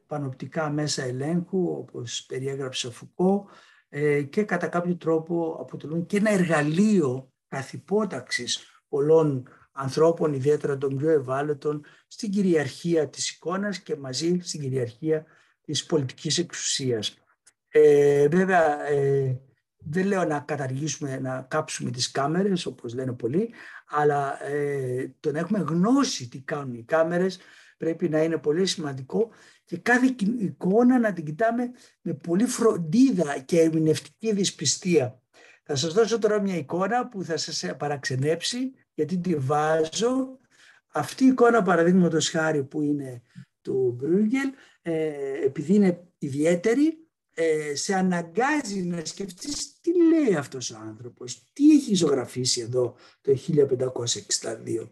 πανοπτικά 0.07 0.69
μέσα 0.69 1.03
ελέγχου 1.03 1.71
όπως 1.77 2.25
περιέγραψε 2.25 2.87
ο 2.87 2.91
Φουκώ, 2.91 3.45
ε, 3.89 4.21
και 4.21 4.43
κατά 4.43 4.67
κάποιο 4.67 4.95
τρόπο 4.95 5.57
αποτελούν 5.59 6.05
και 6.05 6.17
ένα 6.17 6.31
εργαλείο 6.31 7.31
καθυπόταξης 7.47 8.81
πολλών 8.89 9.47
ανθρώπων, 9.71 10.33
ιδιαίτερα 10.33 10.77
των 10.77 10.97
πιο 10.97 11.09
ευάλωτων, 11.09 11.85
στην 12.07 12.31
κυριαρχία 12.31 13.09
της 13.09 13.29
εικόνας 13.29 13.79
και 13.79 13.95
μαζί 13.95 14.39
στην 14.41 14.61
κυριαρχία 14.61 15.25
της 15.61 15.85
πολιτικής 15.85 16.37
εξουσίας. 16.37 17.17
Ε, 17.67 18.27
βέβαια, 18.27 18.87
ε, 18.87 19.41
δεν 19.79 20.05
λέω 20.05 20.23
να 20.23 20.39
καταργήσουμε, 20.39 21.19
να 21.19 21.45
κάψουμε 21.49 21.91
τις 21.91 22.11
κάμερες, 22.11 22.65
όπως 22.65 22.93
λένε 22.93 23.13
πολλοί, 23.13 23.49
αλλά 23.87 24.43
ε, 24.45 25.13
το 25.19 25.31
να 25.31 25.39
έχουμε 25.39 25.59
γνώση 25.59 26.27
τι 26.27 26.39
κάνουν 26.41 26.73
οι 26.73 26.83
κάμερες 26.83 27.39
πρέπει 27.79 28.09
να 28.09 28.23
είναι 28.23 28.37
πολύ 28.37 28.65
σημαντικό 28.65 29.29
και 29.65 29.77
κάθε 29.77 30.15
εικόνα 30.39 30.99
να 30.99 31.13
την 31.13 31.25
κοιτάμε 31.25 31.71
με 32.01 32.13
πολύ 32.13 32.45
φροντίδα 32.45 33.39
και 33.39 33.59
ερμηνευτική 33.59 34.33
δυσπιστία. 34.33 35.21
Θα 35.63 35.75
σας 35.75 35.93
δώσω 35.93 36.19
τώρα 36.19 36.41
μια 36.41 36.55
εικόνα 36.55 37.07
που 37.07 37.23
θα 37.23 37.37
σας 37.37 37.65
παραξενέψει 37.77 38.71
γιατί 38.93 39.17
τη 39.17 39.35
βάζω. 39.35 40.39
Αυτή 40.87 41.23
η 41.23 41.27
εικόνα 41.27 41.61
παραδείγματος 41.61 42.29
χάρη 42.29 42.63
που 42.63 42.81
είναι 42.81 43.21
του 43.61 43.95
Μπρούγκελ, 43.97 44.49
ε, 44.81 45.11
επειδή 45.45 45.73
είναι 45.73 46.07
ιδιαίτερη, 46.17 47.07
ε, 47.41 47.75
σε 47.75 47.95
αναγκάζει 47.95 48.81
να 48.81 49.05
σκεφτείς 49.05 49.79
τι 49.81 49.91
λέει 50.03 50.35
αυτός 50.35 50.71
ο 50.71 50.77
άνθρωπος, 50.77 51.49
τι 51.53 51.71
έχει 51.71 51.95
ζωγραφίσει 51.95 52.61
εδώ 52.61 52.95
το 53.21 53.37
1562. 54.41 54.89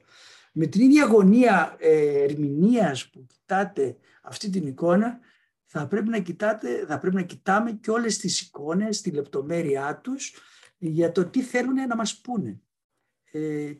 Με 0.51 0.65
την 0.65 0.81
ίδια 0.81 1.05
γωνία 1.05 1.75
ε, 1.79 2.23
ερμηνείας 2.23 3.09
που 3.09 3.25
κοιτάτε 3.25 3.97
αυτή 4.21 4.49
την 4.49 4.67
εικόνα, 4.67 5.19
θα 5.65 5.87
πρέπει 5.87 6.09
να, 6.09 6.19
κοιτάτε, 6.19 6.85
θα 6.85 6.99
πρέπει 6.99 7.15
να 7.15 7.21
κοιτάμε 7.21 7.71
και 7.71 7.91
όλες 7.91 8.17
τις 8.17 8.41
εικόνες, 8.41 9.01
τη 9.01 9.11
λεπτομέρειά 9.11 9.99
τους, 10.03 10.33
για 10.77 11.11
το 11.11 11.25
τι 11.25 11.41
θέλουν 11.41 11.87
να 11.87 11.95
μας 11.95 12.21
πούνε. 12.21 12.61
Ε, 13.31 13.73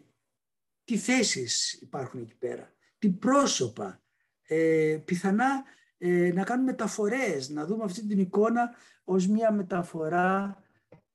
τι 0.83 0.97
θέσεις 0.97 1.73
υπάρχουν 1.73 2.21
εκεί 2.21 2.35
πέρα, 2.35 2.73
τι 2.97 3.09
πρόσωπα, 3.09 4.03
ε, 4.47 4.97
πιθανά 5.05 5.63
ε, 5.97 6.31
να 6.33 6.43
κάνουμε 6.43 6.71
μεταφορές, 6.71 7.49
να 7.49 7.65
δούμε 7.65 7.83
αυτή 7.83 8.07
την 8.07 8.19
εικόνα 8.19 8.69
ως 9.03 9.27
μια 9.27 9.51
μεταφορά 9.51 10.57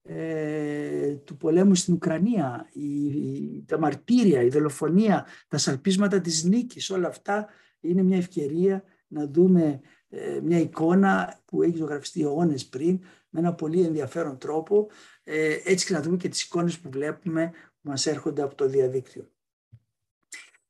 ε, 0.03 1.15
του 1.15 1.37
πολέμου 1.37 1.75
στην 1.75 1.95
Ουκρανία, 1.95 2.69
η, 2.73 3.65
τα 3.67 3.79
μαρτύρια, 3.79 4.43
η 4.43 4.49
δολοφονία, 4.49 5.27
τα 5.49 5.59
σαλπίσματα 5.59 6.21
της 6.21 6.45
νίκης, 6.45 6.91
όλα 6.91 7.09
αυτά 7.09 7.49
είναι 7.81 8.03
μια 8.03 8.17
ευκαιρία 8.17 8.85
να 9.07 9.27
δούμε 9.27 9.81
ε, 10.09 10.41
μια 10.43 10.59
εικόνα 10.59 11.41
που 11.45 11.63
έχει 11.63 11.77
ζωγραφιστεί 11.77 12.23
αιώνες 12.23 12.67
πριν 12.67 13.01
με 13.29 13.41
ένα 13.41 13.55
πολύ 13.55 13.83
ενδιαφέρον 13.83 14.39
τρόπο 14.39 14.91
ε, 15.25 15.57
έτσι 15.65 15.87
και 15.87 15.93
να 15.93 16.03
δούμε 16.03 16.17
και 16.17 16.29
τις 16.29 16.43
εικόνες 16.43 16.79
που 16.79 16.91
βλέπουμε 16.91 17.51
που 17.51 17.89
μας 17.89 18.07
έρχονται 18.07 18.43
από 18.43 18.55
το 18.55 18.69
διαδίκτυο. 18.69 19.31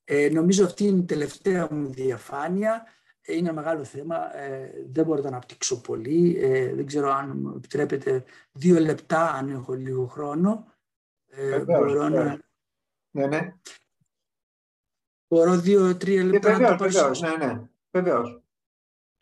Ε, 0.05 0.29
νομίζω 0.29 0.65
αυτή 0.65 0.85
είναι 0.85 0.99
η 0.99 1.05
τελευταία 1.05 1.69
μου 1.71 1.89
διαφάνεια. 1.93 2.83
Είναι 3.27 3.39
ένα 3.39 3.53
μεγάλο 3.53 3.85
θέμα. 3.85 4.17
δεν 4.91 5.05
μπορώ 5.05 5.17
να 5.17 5.23
το 5.23 5.29
αναπτύξω 5.29 5.81
πολύ. 5.81 6.39
δεν 6.75 6.87
ξέρω 6.87 7.11
αν 7.11 7.39
μου 7.39 7.55
επιτρέπετε 7.57 8.25
δύο 8.53 8.81
λεπτά, 8.81 9.33
αν 9.33 9.51
έχω 9.51 9.73
λίγο 9.73 10.07
χρόνο. 10.07 10.67
μπορώ 11.65 12.09
να... 12.09 12.39
Ναι, 13.11 13.27
ναι. 13.27 13.55
Μπορώ 15.29 15.57
δύο-τρία 15.57 16.25
λεπτά 16.25 16.59
να 16.59 16.69
το 16.69 16.77
παρουσιάσω. 16.77 17.27
Ναι, 17.27 17.47
ναι. 17.47 17.63
Βεβαίως. 17.91 18.43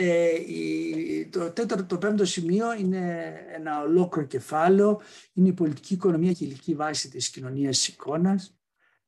Ε, 0.03 1.25
το 1.31 1.51
τέταρτο, 1.51 1.85
το 1.85 1.99
πέμπτο 1.99 2.25
σημείο 2.25 2.73
είναι 2.73 3.33
ένα 3.53 3.83
ολόκληρο 3.83 4.27
κεφάλαιο. 4.27 5.01
Είναι 5.33 5.49
η 5.49 5.53
πολιτική 5.53 5.95
οικονομία 5.95 6.33
και 6.33 6.45
η 6.45 6.47
ηλική 6.51 6.75
βάση 6.75 7.11
της 7.11 7.31
κοινωνίας 7.31 7.77
της 7.77 7.89
εικόνας. 7.89 8.59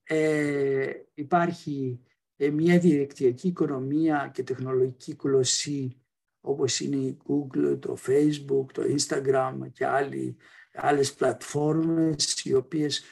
Ε, 0.03 0.91
υπάρχει 1.15 2.01
ε, 2.07 2.12
μια 2.51 2.79
διαδικτυακή 2.79 3.49
οικονομία 3.49 4.31
και 4.35 4.43
τεχνολογική 4.43 5.15
κολοσσή 5.15 5.97
όπως 6.41 6.81
είναι 6.81 6.97
η 6.97 7.17
Google, 7.27 7.79
το 7.81 7.97
Facebook, 8.07 8.67
το 8.73 8.83
Instagram 8.83 9.55
και 9.73 9.87
άλλοι, 9.87 10.37
άλλες 10.75 11.13
πλατφόρμες 11.15 12.41
οι 12.45 12.55
οποίες 12.55 13.05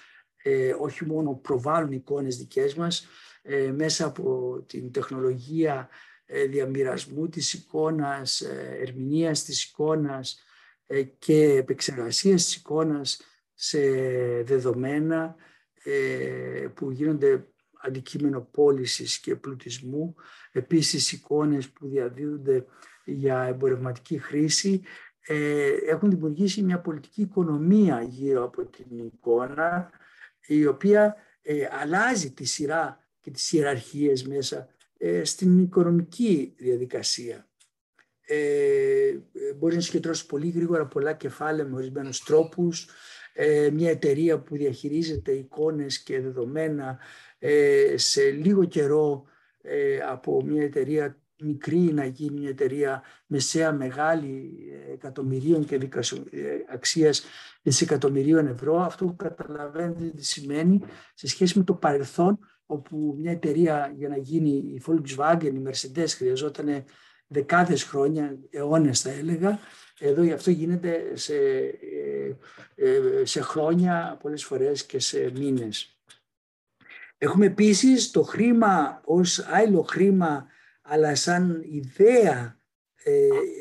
ε, 0.43 0.75
όχι 0.79 1.05
μόνο 1.05 1.35
προβάλλουν 1.35 1.93
εικόνες 1.93 2.37
δικές 2.37 2.75
μας 2.75 3.07
ε, 3.43 3.73
μέσα 3.73 4.07
από 4.07 4.61
την 4.67 4.93
τεχνολογία 4.93 5.89
ε, 6.33 6.45
διαμοιρασμού 6.45 7.29
της 7.29 7.53
εικόνας, 7.53 8.41
ε, 8.41 8.79
ερμηνείας 8.81 9.45
της 9.45 9.65
εικόνας 9.65 10.43
ε, 10.87 11.03
και 11.03 11.43
επεξεργασίας 11.43 12.45
της 12.45 12.57
εικόνας 12.57 13.21
σε 13.55 13.81
δεδομένα 14.43 15.37
που 16.75 16.91
γίνονται 16.91 17.50
αντικείμενο 17.83 18.41
πώλησης 18.41 19.19
και 19.19 19.37
πλουτισμού. 19.37 20.15
Επίσης 20.53 21.13
εικόνες 21.13 21.69
που 21.69 21.89
διαδίδονται 21.89 22.65
για 23.05 23.43
εμπορευματική 23.43 24.19
χρήση 24.19 24.83
ε, 25.27 25.71
έχουν 25.87 26.11
δημιουργήσει 26.11 26.63
μια 26.63 26.81
πολιτική 26.81 27.23
οικονομία 27.23 28.03
γύρω 28.03 28.45
από 28.45 28.65
την 28.65 28.99
εικόνα 28.99 29.91
η 30.47 30.67
οποία 30.67 31.17
ε, 31.43 31.69
αλλάζει 31.81 32.33
τη 32.33 32.45
σειρά 32.45 33.05
και 33.21 33.31
τις 33.31 33.53
ιεραρχίες 33.53 34.27
μέσα 34.27 34.69
ε, 34.99 35.25
στην 35.25 35.59
οικονομική 35.59 36.55
διαδικασία. 36.57 37.49
Ε, 38.27 39.19
μπορεί 39.57 39.75
να 39.75 39.81
συγκεντρώσεις 39.81 40.27
πολύ 40.27 40.49
γρήγορα 40.51 40.87
πολλά 40.87 41.13
κεφάλαια 41.13 41.65
με 41.65 41.77
ορισμένους 41.77 42.23
τρόπους. 42.23 42.89
Ε, 43.33 43.71
μια 43.73 43.91
εταιρεία 43.91 44.39
που 44.39 44.57
διαχειρίζεται 44.57 45.33
εικόνες 45.33 46.03
και 46.03 46.21
δεδομένα 46.21 46.89
ε, 46.91 47.30
σε 47.95 48.31
λίγο 48.31 48.65
καιρό 48.65 49.25
ε, 49.63 49.99
από 49.99 50.43
μια 50.45 50.63
εταιρεία 50.63 51.19
μικρή 51.43 51.79
να 51.79 52.05
γίνει 52.05 52.41
μια 52.41 52.49
εταιρεία 52.49 53.03
μεσαία 53.27 53.73
μεγάλη 53.73 54.59
εκατομμυρίων 54.93 55.65
και 55.65 55.89
αξίας 56.73 57.25
δισεκατομμυρίων 57.63 58.47
ευρώ. 58.47 58.81
Αυτό 58.81 59.15
καταλαβαίνετε 59.19 60.05
τι 60.17 60.25
σημαίνει 60.25 60.81
σε 61.15 61.29
σχέση 61.29 61.59
με 61.59 61.65
το 61.65 61.75
παρελθόν 61.75 62.39
όπου 62.67 63.17
μια 63.19 63.31
εταιρεία 63.31 63.95
για 63.97 64.09
να 64.09 64.17
γίνει 64.17 64.51
η 64.51 64.83
Volkswagen, 64.87 65.53
η 65.55 65.63
Mercedes 65.67 66.09
χρειαζόταν 66.09 66.85
δεκάδες 67.27 67.85
χρόνια, 67.85 68.39
αιώνες 68.51 69.01
θα 69.01 69.11
έλεγα. 69.11 69.59
Εδώ 69.99 70.23
γι' 70.23 70.33
αυτό 70.33 70.51
γίνεται 70.51 71.17
σε, 71.17 71.35
ε, 71.35 72.37
ε, 72.75 73.25
σε 73.25 73.41
χρόνια 73.41 74.19
πολλές 74.23 74.45
φορές 74.45 74.87
και 74.87 74.99
σε 74.99 75.31
μήνες. 75.35 76.00
Έχουμε 77.23 77.47
επίσης 77.47 78.11
το 78.11 78.23
χρήμα 78.23 79.01
ως 79.05 79.39
άλλο 79.39 79.83
χρήμα 79.83 80.47
αλλά 80.83 81.15
σαν 81.15 81.63
ιδέα 81.71 82.59
ε, 83.03 83.13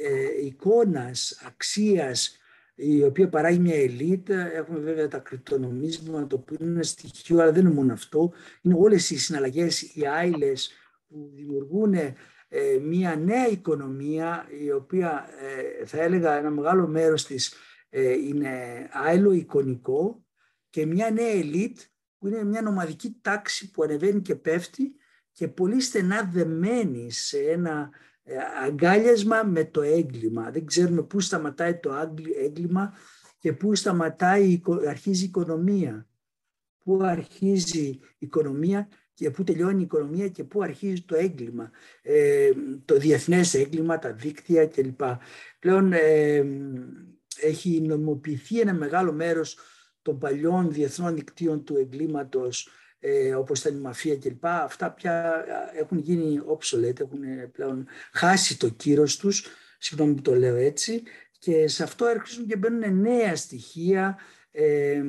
ε, 0.03 0.45
εικόνας, 0.45 1.41
αξίας 1.45 2.37
η 2.75 3.03
οποία 3.03 3.29
παράγει 3.29 3.59
μια 3.59 3.75
ελίτ. 3.81 4.29
Έχουμε 4.29 4.79
βέβαια 4.79 5.07
τα 5.07 5.17
κρυπτονομίσματα, 5.17 6.27
το 6.27 6.35
οποίο 6.35 6.57
είναι 6.59 6.69
ένα 6.69 6.83
στοιχείο, 6.83 7.41
αλλά 7.41 7.51
δεν 7.51 7.65
είναι 7.65 7.73
μόνο 7.73 7.93
αυτό. 7.93 8.31
Είναι 8.61 8.75
όλες 8.77 9.09
οι 9.09 9.17
συναλλαγές, 9.17 9.81
οι 9.81 10.07
άειλες 10.07 10.71
που 11.07 11.31
δημιουργούν 11.35 11.93
ε, 11.93 12.15
μια 12.81 13.15
νέα 13.15 13.47
οικονομία, 13.47 14.47
η 14.63 14.71
οποία 14.71 15.29
ε, 15.39 15.85
θα 15.85 16.01
έλεγα 16.01 16.37
ένα 16.37 16.49
μεγάλο 16.49 16.87
μέρος 16.87 17.25
της 17.25 17.53
ε, 17.89 18.11
είναι 18.11 18.49
άειλο 18.91 19.31
εικονικό 19.31 20.25
και 20.69 20.85
μια 20.85 21.11
νέα 21.11 21.29
ελίτ 21.29 21.79
που 22.19 22.27
είναι 22.27 22.43
μια 22.43 22.61
νομαδική 22.61 23.17
τάξη 23.21 23.71
που 23.71 23.83
ανεβαίνει 23.83 24.21
και 24.21 24.35
πέφτει 24.35 24.95
και 25.31 25.47
πολύ 25.47 25.81
στενά 25.81 26.29
δεμένη 26.33 27.11
σε 27.11 27.37
ένα 27.37 27.89
ε, 28.23 28.35
αγκάλιασμα 28.65 29.43
με 29.43 29.65
το 29.65 29.81
έγκλημα. 29.81 30.51
Δεν 30.51 30.65
ξέρουμε 30.65 31.03
πού 31.03 31.19
σταματάει 31.19 31.79
το 31.79 32.09
έγκλημα 32.43 32.93
και 33.37 33.53
πού 33.53 33.75
σταματάει, 33.75 34.61
αρχίζει 34.87 35.23
η 35.23 35.27
οικονομία. 35.27 36.07
Πού 36.83 36.99
αρχίζει 37.03 37.87
η 37.87 38.01
οικονομία 38.17 38.87
και 39.13 39.31
πού 39.31 39.43
τελειώνει 39.43 39.79
η 39.79 39.83
οικονομία 39.83 40.27
και 40.27 40.43
πού 40.43 40.61
αρχίζει 40.63 41.01
το 41.01 41.15
έγκλημα. 41.15 41.71
Ε, 42.01 42.51
το 42.85 42.97
διεθνές 42.97 43.53
έγκλημα, 43.53 43.99
τα 43.99 44.13
δίκτυα 44.13 44.67
κλπ. 44.67 45.01
Πλέον 45.59 45.93
ε, 45.93 46.45
έχει 47.41 47.81
νομοποιηθεί 47.81 48.59
ένα 48.59 48.73
μεγάλο 48.73 49.13
μέρος 49.13 49.57
των 50.01 50.17
παλιών 50.17 50.71
διεθνών 50.71 51.15
δικτύων 51.15 51.63
του 51.63 51.75
εγκλήματος 51.77 52.69
ε, 52.99 53.35
όπως 53.35 53.59
ήταν 53.59 53.77
η 53.77 53.79
μαφία 53.79 54.17
κλπ. 54.17 54.45
Αυτά 54.45 54.91
πια 54.91 55.45
έχουν 55.73 55.97
γίνει 55.97 56.39
obsolete, 56.47 56.99
έχουν 56.99 57.21
πλέον 57.51 57.87
χάσει 58.11 58.57
το 58.59 58.69
κύρος 58.69 59.17
τους, 59.17 59.45
συγγνώμη 59.77 60.13
που 60.13 60.21
το 60.21 60.35
λέω 60.35 60.55
έτσι, 60.55 61.03
και 61.39 61.67
σε 61.67 61.83
αυτό 61.83 62.05
έρχονται 62.05 62.45
και 62.47 62.57
μπαίνουν 62.57 63.01
νέα 63.01 63.35
στοιχεία, 63.35 64.17
ε, 64.51 65.01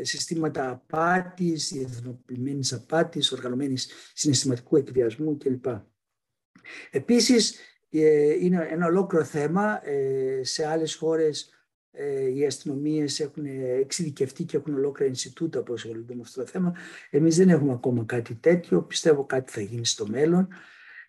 συστήματα 0.00 0.70
απάτης, 0.70 1.68
διεθνοποιημένης 1.72 2.72
απάτης, 2.72 3.32
οργανωμένης 3.32 3.88
συναισθηματικού 4.14 4.76
εκβιασμού 4.76 5.36
κλπ. 5.36 5.64
Επίσης, 6.90 7.54
ε, 7.90 8.44
είναι 8.44 8.68
ένα 8.70 8.86
ολόκληρο 8.86 9.24
θέμα 9.24 9.88
ε, 9.88 10.40
σε 10.44 10.66
άλλες 10.66 10.94
χώρες 10.94 11.42
ε, 11.42 11.61
οι 12.34 12.46
αστυνομίες 12.46 13.20
έχουν 13.20 13.44
εξειδικευτεί 13.80 14.44
και 14.44 14.56
έχουν 14.56 14.74
ολόκληρα 14.74 15.10
Ινστιτούτα 15.10 15.62
που 15.62 15.72
ασχολούνται 15.72 16.14
με 16.14 16.20
αυτό 16.22 16.40
το 16.40 16.46
θέμα. 16.46 16.74
Εμείς 17.10 17.36
δεν 17.36 17.48
έχουμε 17.48 17.72
ακόμα 17.72 18.04
κάτι 18.04 18.34
τέτοιο. 18.34 18.82
Πιστεύω 18.82 19.24
κάτι 19.24 19.52
θα 19.52 19.60
γίνει 19.60 19.86
στο 19.86 20.06
μέλλον. 20.06 20.48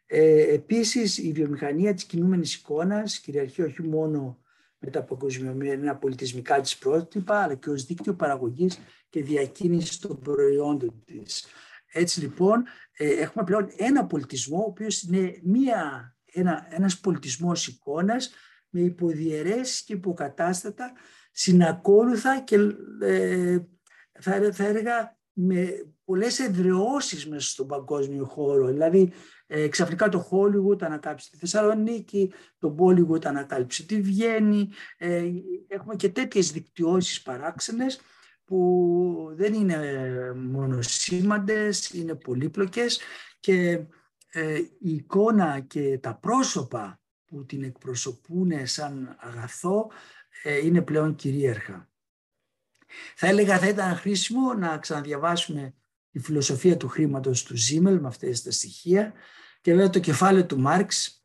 Ε, 0.05 0.53
επίσης, 0.53 1.17
η 1.17 1.31
βιομηχανία 1.31 1.93
της 1.93 2.03
κινούμενης 2.03 2.55
εικόνας 2.55 3.19
κυριαρχεί 3.19 3.61
όχι 3.61 3.83
μόνο 3.83 4.43
με 4.79 4.89
τα 4.89 5.03
παγκοσμιωμένα 5.03 5.95
πολιτισμικά 5.95 6.61
της 6.61 6.77
πρότυπα, 6.77 7.39
αλλά 7.39 7.55
και 7.55 7.69
ως 7.69 7.85
δίκτυο 7.85 8.13
παραγωγής 8.13 8.79
και 9.09 9.23
διακίνησης 9.23 9.99
των 9.99 10.19
προϊόντων 10.19 11.03
της. 11.05 11.45
Έτσι 11.91 12.19
λοιπόν, 12.19 12.63
ε, 12.97 13.09
έχουμε 13.09 13.43
πλέον 13.43 13.67
ένα 13.77 14.05
πολιτισμό, 14.05 14.57
ο 14.57 14.67
οποίος 14.67 15.01
είναι 15.01 15.39
μία, 15.43 16.15
ένα, 16.33 16.67
ένας 16.69 16.99
πολιτισμός 16.99 17.67
εικόνας 17.67 18.33
με 18.73 18.81
υποδιαιρέσεις 18.81 19.83
και 19.83 19.93
υποκατάστατα 19.93 20.93
συνακόλουθα 21.31 22.39
και 22.39 22.55
ε, 23.01 23.57
θα, 24.19 24.51
θα 24.51 24.65
έλεγα 24.65 25.17
με 25.33 25.67
πολλές 26.05 26.39
εδραιώσεις 26.39 27.27
μέσα 27.27 27.49
στον 27.49 27.67
παγκόσμιο 27.67 28.25
χώρο. 28.25 28.67
Δηλαδή 28.67 29.11
ε, 29.47 29.67
ξαφνικά 29.67 30.09
το 30.09 30.29
Hollywood 30.31 30.83
ανακάλυψε 30.83 31.29
τη 31.29 31.37
Θεσσαλονίκη, 31.37 32.33
το 32.57 32.75
Bollywood 32.79 33.25
ανακάλυψε 33.25 33.85
τη 33.85 34.01
Βιέννη. 34.01 34.69
Ε, 34.97 35.29
έχουμε 35.67 35.95
και 35.95 36.09
τέτοιες 36.09 36.51
δικτυώσεις 36.51 37.21
παράξενες 37.21 37.99
που 38.45 39.33
δεν 39.33 39.53
είναι 39.53 39.77
μόνο 40.35 40.81
σήμαντες, 40.81 41.89
είναι 41.89 42.15
πολύπλοκες 42.15 42.99
και 43.39 43.85
ε, 44.31 44.57
η 44.79 44.93
εικόνα 44.93 45.59
και 45.59 45.97
τα 46.01 46.15
πρόσωπα 46.15 47.02
που 47.33 47.45
την 47.45 47.63
εκπροσωπούν 47.63 48.67
σαν 48.67 49.15
αγαθό 49.19 49.91
ε, 50.43 50.57
είναι 50.65 50.81
πλέον 50.81 51.15
κυρίαρχα. 51.15 51.89
Θα 53.15 53.27
έλεγα 53.27 53.59
θα 53.59 53.67
ήταν 53.67 53.95
χρήσιμο 53.95 54.53
να 54.53 54.77
ξαναδιαβάσουμε 54.77 55.73
τη 56.09 56.19
φιλοσοφία 56.19 56.77
του 56.77 56.87
χρήματος 56.87 57.43
του 57.43 57.57
Ζήμελ 57.57 57.99
με 57.99 58.07
αυτές 58.07 58.41
τα 58.43 58.51
στοιχεία 58.51 59.13
και 59.61 59.71
βέβαια 59.71 59.89
το 59.89 59.99
κεφάλαιο 59.99 60.45
του 60.45 60.59
Μάρξ 60.59 61.23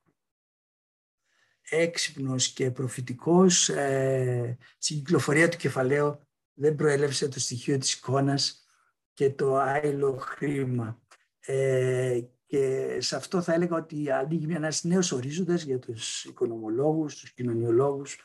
έξυπνος 1.71 2.49
και 2.49 2.71
προφητικός 2.71 3.69
ε, 3.69 4.59
στην 4.79 4.97
κυκλοφορία 4.97 5.49
του 5.49 5.57
κεφαλαίου 5.57 6.21
δεν 6.55 6.75
προέλευσε 6.75 7.29
το 7.29 7.41
στοιχείο 7.41 7.79
της 7.79 7.93
εικόνας 7.93 8.67
και 9.13 9.31
το 9.31 9.57
άειλο 9.57 10.17
χρήμα. 10.17 11.03
Ε, 11.41 12.21
και 12.49 12.97
σε 13.01 13.17
αυτό 13.17 13.43
θα 13.43 13.53
έλεγα 13.55 13.77
ότι 13.77 14.11
ανοίγει 14.11 14.55
ένα 14.55 14.73
νέος 14.83 15.13
ορίζοντας 15.13 15.63
για 15.63 15.79
τους 15.79 16.25
οικονομολόγους, 16.25 17.17
τους 17.21 17.33
κοινωνιολόγους 17.33 18.19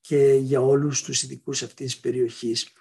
και 0.00 0.32
για 0.32 0.60
όλους 0.60 1.02
τους 1.02 1.22
ειδικούς 1.22 1.62
αυτής 1.62 1.92
της 1.92 2.00
περιοχής. 2.00 2.72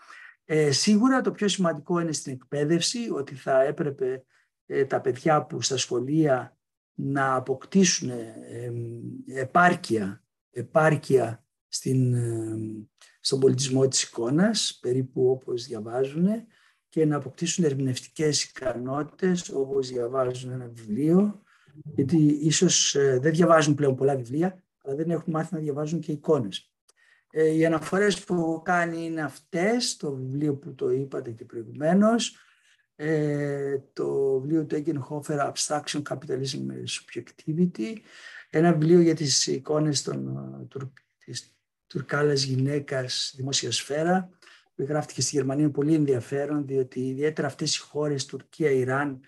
Ε, 0.46 0.72
σίγουρα 0.72 1.22
το 1.22 1.32
πιο 1.32 1.48
σημαντικό 1.48 2.00
είναι 2.00 2.12
στην 2.12 2.34
εκπαίδευση 2.34 3.10
ότι 3.12 3.36
θα 3.36 3.62
έπρεπε 3.62 4.24
ε, 4.66 4.86
τα 4.86 5.02
παιδιά 5.02 5.46
που 5.46 5.62
στα 5.62 5.78
σχολεία 5.78 6.58
να 6.94 7.36
αποκτήσουν 7.36 8.10
ε, 8.10 8.72
επάρκεια, 9.26 10.24
επάρκεια 10.52 11.46
στην, 11.68 12.16
στον 13.20 13.40
πολιτισμό 13.40 13.88
της 13.88 14.04
εικόνας, 14.04 14.78
περίπου 14.82 15.30
όπως 15.30 15.66
διαβάζουν, 15.66 16.28
και 16.90 17.06
να 17.06 17.16
αποκτήσουν 17.16 17.64
ερμηνευτικές 17.64 18.44
ικανότητες 18.44 19.50
όπως 19.50 19.90
διαβάζουν 19.90 20.52
ένα 20.52 20.70
βιβλίο 20.74 21.42
γιατί 21.84 22.18
ίσως 22.42 22.96
ε, 22.96 23.20
δεν 23.22 23.32
διαβάζουν 23.32 23.76
πλέον 23.76 23.96
πολλά 23.96 24.16
βιβλία 24.16 24.64
αλλά 24.84 24.96
δεν 24.96 25.10
έχουν 25.10 25.34
μάθει 25.34 25.54
να 25.54 25.60
διαβάζουν 25.60 26.00
και 26.00 26.12
εικόνες. 26.12 26.72
Ε, 27.32 27.56
οι 27.56 27.66
αναφορές 27.66 28.24
που 28.24 28.62
κάνει 28.66 29.06
είναι 29.06 29.22
αυτές, 29.22 29.98
το 29.98 30.16
βιβλίο 30.16 30.56
που 30.56 30.76
το 30.76 30.90
είπατε 30.90 31.32
και 31.32 31.46
προηγουμένως, 31.46 32.38
ε, 32.96 33.78
το 33.94 34.40
βιβλίο 34.40 34.66
του 34.66 34.84
Egenhofer 34.86 35.52
Abstraction 35.52 36.02
Capitalism 36.10 36.60
Subjectivity, 36.70 37.94
ένα 38.50 38.74
βιβλίο 38.74 39.00
για 39.00 39.16
τις 39.16 39.48
εικόνες 39.48 40.02
των, 40.02 40.68
της 41.26 41.54
τουρκάλας 41.88 42.44
γυναίκας 42.44 43.34
δημόσια 43.36 43.72
σφαίρα, 43.72 44.30
που 44.80 44.86
γράφτηκε 44.86 45.22
στη 45.22 45.36
Γερμανία 45.36 45.64
είναι 45.64 45.74
πολύ 45.74 45.94
ενδιαφέρον, 45.94 46.66
διότι 46.66 47.00
ιδιαίτερα 47.00 47.48
αυτές 47.48 47.76
οι 47.76 47.80
χώρες, 47.80 48.26
Τουρκία, 48.26 48.70
Ιράν, 48.70 49.20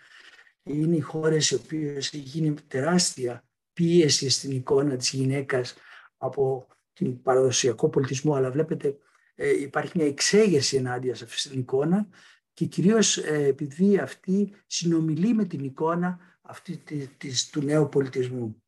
είναι 0.64 0.96
οι 0.96 1.00
χώρες 1.00 1.52
οι 1.52 1.56
οποίες 1.56 2.10
γίνει 2.10 2.54
τεράστια 2.68 3.44
πίεση 3.74 4.30
στην 4.30 4.52
εικόνα 4.52 4.96
της 4.96 5.10
γυναίκας 5.10 5.76
από 6.18 6.68
την 6.94 7.22
παραδοσιακό 7.22 7.90
πολιτισμό, 7.90 8.34
αλλά 8.36 8.52
βλέπετε 8.52 8.98
ε, 9.36 9.62
υπάρχει 9.62 9.92
μια 9.96 10.08
εξέγερση 10.08 10.78
ενάντια 10.78 11.16
σε 11.16 11.24
αυτή 11.24 11.50
την 11.50 11.60
εικόνα 11.60 12.08
και 12.54 12.66
κυρίως 12.66 13.18
ε, 13.18 13.46
επειδή 13.46 13.98
αυτή 13.98 14.54
συνομιλεί 14.68 15.34
με 15.34 15.46
την 15.46 15.64
εικόνα 15.64 16.20
αυτή 16.42 16.84
της, 17.18 17.50
του 17.50 17.62
νέου 17.62 17.90
πολιτισμού. 17.90 18.64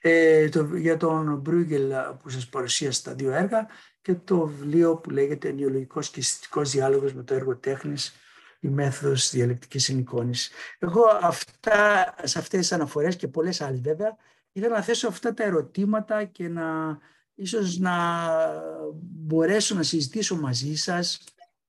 ε, 0.00 0.48
το, 0.48 0.76
για 0.76 0.96
τον 0.96 1.36
Μπρούγκελ 1.36 1.92
που 2.22 2.28
σας 2.28 2.48
παρουσίασε 2.48 3.02
τα 3.02 3.14
δύο 3.14 3.30
έργα 3.30 3.66
και 4.06 4.14
το 4.14 4.46
βιβλίο 4.46 4.96
που 4.96 5.10
λέγεται 5.10 5.52
«Νεολογικός 5.52 6.10
και 6.10 6.20
αισθητικός 6.20 6.70
διάλογος 6.70 7.14
με 7.14 7.22
το 7.22 7.34
έργο 7.34 7.56
τέχνης, 7.56 8.14
η 8.60 8.68
μέθοδος 8.68 9.30
διαλεκτικής 9.30 9.84
συνεικόνησης». 9.84 10.50
Εγώ 10.78 11.02
αυτά, 11.22 12.14
σε 12.22 12.38
αυτές 12.38 12.60
τις 12.60 12.72
αναφορές 12.72 13.16
και 13.16 13.28
πολλές 13.28 13.60
άλλες 13.60 13.80
βέβαια, 13.80 14.16
ήθελα 14.52 14.76
να 14.76 14.82
θέσω 14.82 15.08
αυτά 15.08 15.34
τα 15.34 15.44
ερωτήματα 15.44 16.24
και 16.24 16.48
να 16.48 16.98
ίσως 17.34 17.78
να 17.78 17.94
μπορέσω 19.00 19.74
να 19.74 19.82
συζητήσω 19.82 20.36
μαζί 20.36 20.74
σας 20.74 21.24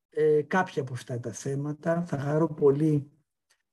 ε, 0.09 0.41
κάποια 0.41 0.81
από 0.81 0.93
αυτά 0.93 1.19
τα 1.19 1.31
θέματα. 1.31 2.03
Θα 2.07 2.17
χαρώ 2.17 2.47
πολύ 2.53 3.11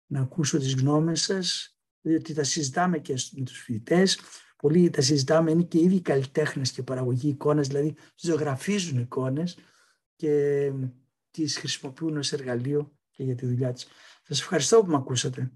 να 0.06 0.20
ακούσω 0.20 0.58
τις 0.58 0.74
γνώμες 0.74 1.22
σας, 1.22 1.78
διότι 2.00 2.34
τα 2.34 2.44
συζητάμε 2.44 2.98
και 2.98 3.14
με 3.32 3.44
τους 3.44 3.58
φοιτητές. 3.58 4.18
Πολλοί 4.56 4.90
τα 4.90 5.00
συζητάμε, 5.00 5.50
είναι 5.50 5.62
και 5.62 5.78
ήδη 5.78 6.00
καλλιτέχνες 6.00 6.72
και 6.72 6.82
παραγωγή 6.82 7.28
εικόνες, 7.28 7.68
δηλαδή 7.68 7.94
ζωγραφίζουν 8.16 8.98
εικόνες 8.98 9.58
και 10.16 10.72
τις 11.30 11.58
χρησιμοποιούν 11.58 12.16
ως 12.16 12.32
εργαλείο 12.32 12.92
και 13.10 13.22
για 13.22 13.34
τη 13.34 13.46
δουλειά 13.46 13.72
τους. 13.72 13.86
Σας 14.22 14.40
ευχαριστώ 14.40 14.80
που 14.80 14.90
με 14.90 14.96
ακούσατε. 14.96 15.52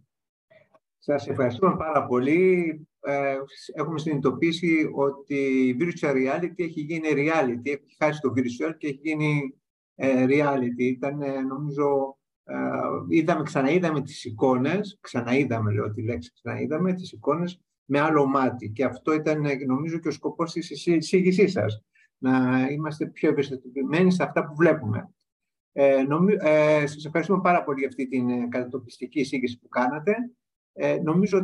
Σας 0.99 1.27
ευχαριστούμε 1.29 1.77
πάρα 1.77 2.07
πολύ. 2.07 2.73
Ε, 3.01 3.37
έχουμε 3.75 3.99
συνειδητοποιήσει 3.99 4.91
ότι 4.95 5.35
η 5.69 5.77
virtual 5.81 6.13
reality 6.13 6.53
έχει 6.57 6.81
γίνει 6.81 7.09
reality. 7.13 7.67
Έχει 7.67 7.97
χάσει 7.99 8.21
το 8.21 8.33
virtual 8.37 8.75
και 8.79 8.87
έχει 8.87 9.01
γίνει 9.03 9.55
ε, 9.95 10.25
reality. 10.29 10.79
Ήταν, 10.79 11.23
ε, 11.23 11.41
νομίζω, 11.41 12.19
είδαμε, 13.09 13.43
ξαναείδαμε 13.43 14.03
τις 14.03 14.25
εικόνες, 14.25 14.99
ξαναείδαμε, 15.01 15.73
λέω 15.73 15.93
τη 15.93 16.03
λέξη, 16.03 16.33
ξαναείδαμε 16.33 16.93
τις 16.93 17.13
εικόνες 17.13 17.61
με 17.91 18.01
άλλο 18.01 18.27
μάτι. 18.27 18.71
Και 18.71 18.85
αυτό 18.85 19.13
ήταν, 19.13 19.45
νομίζω, 19.67 19.99
και 19.99 20.09
ο 20.09 20.11
σκοπός 20.11 20.53
της 20.53 20.87
εισήγησής 20.87 21.53
σας. 21.53 21.83
Να 22.19 22.67
είμαστε 22.71 23.07
πιο 23.07 23.31
ευαισθητοποιημένοι 23.31 24.13
σε 24.13 24.23
αυτά 24.23 24.47
που 24.47 24.55
βλέπουμε. 24.55 25.11
Ε, 25.73 26.03
νομι, 26.03 26.35
ε, 26.39 26.87
σας 26.87 27.05
ευχαριστούμε 27.05 27.41
πάρα 27.41 27.65
πολύ 27.65 27.79
για 27.79 27.89
αυτή 27.89 28.09
την 28.09 28.51
κατατοπιστική 28.51 29.21
εισήγηση 29.21 29.59
που 29.59 29.69
κάνατε. 29.69 30.15
Ε, 30.73 30.99
νομίζω 31.03 31.37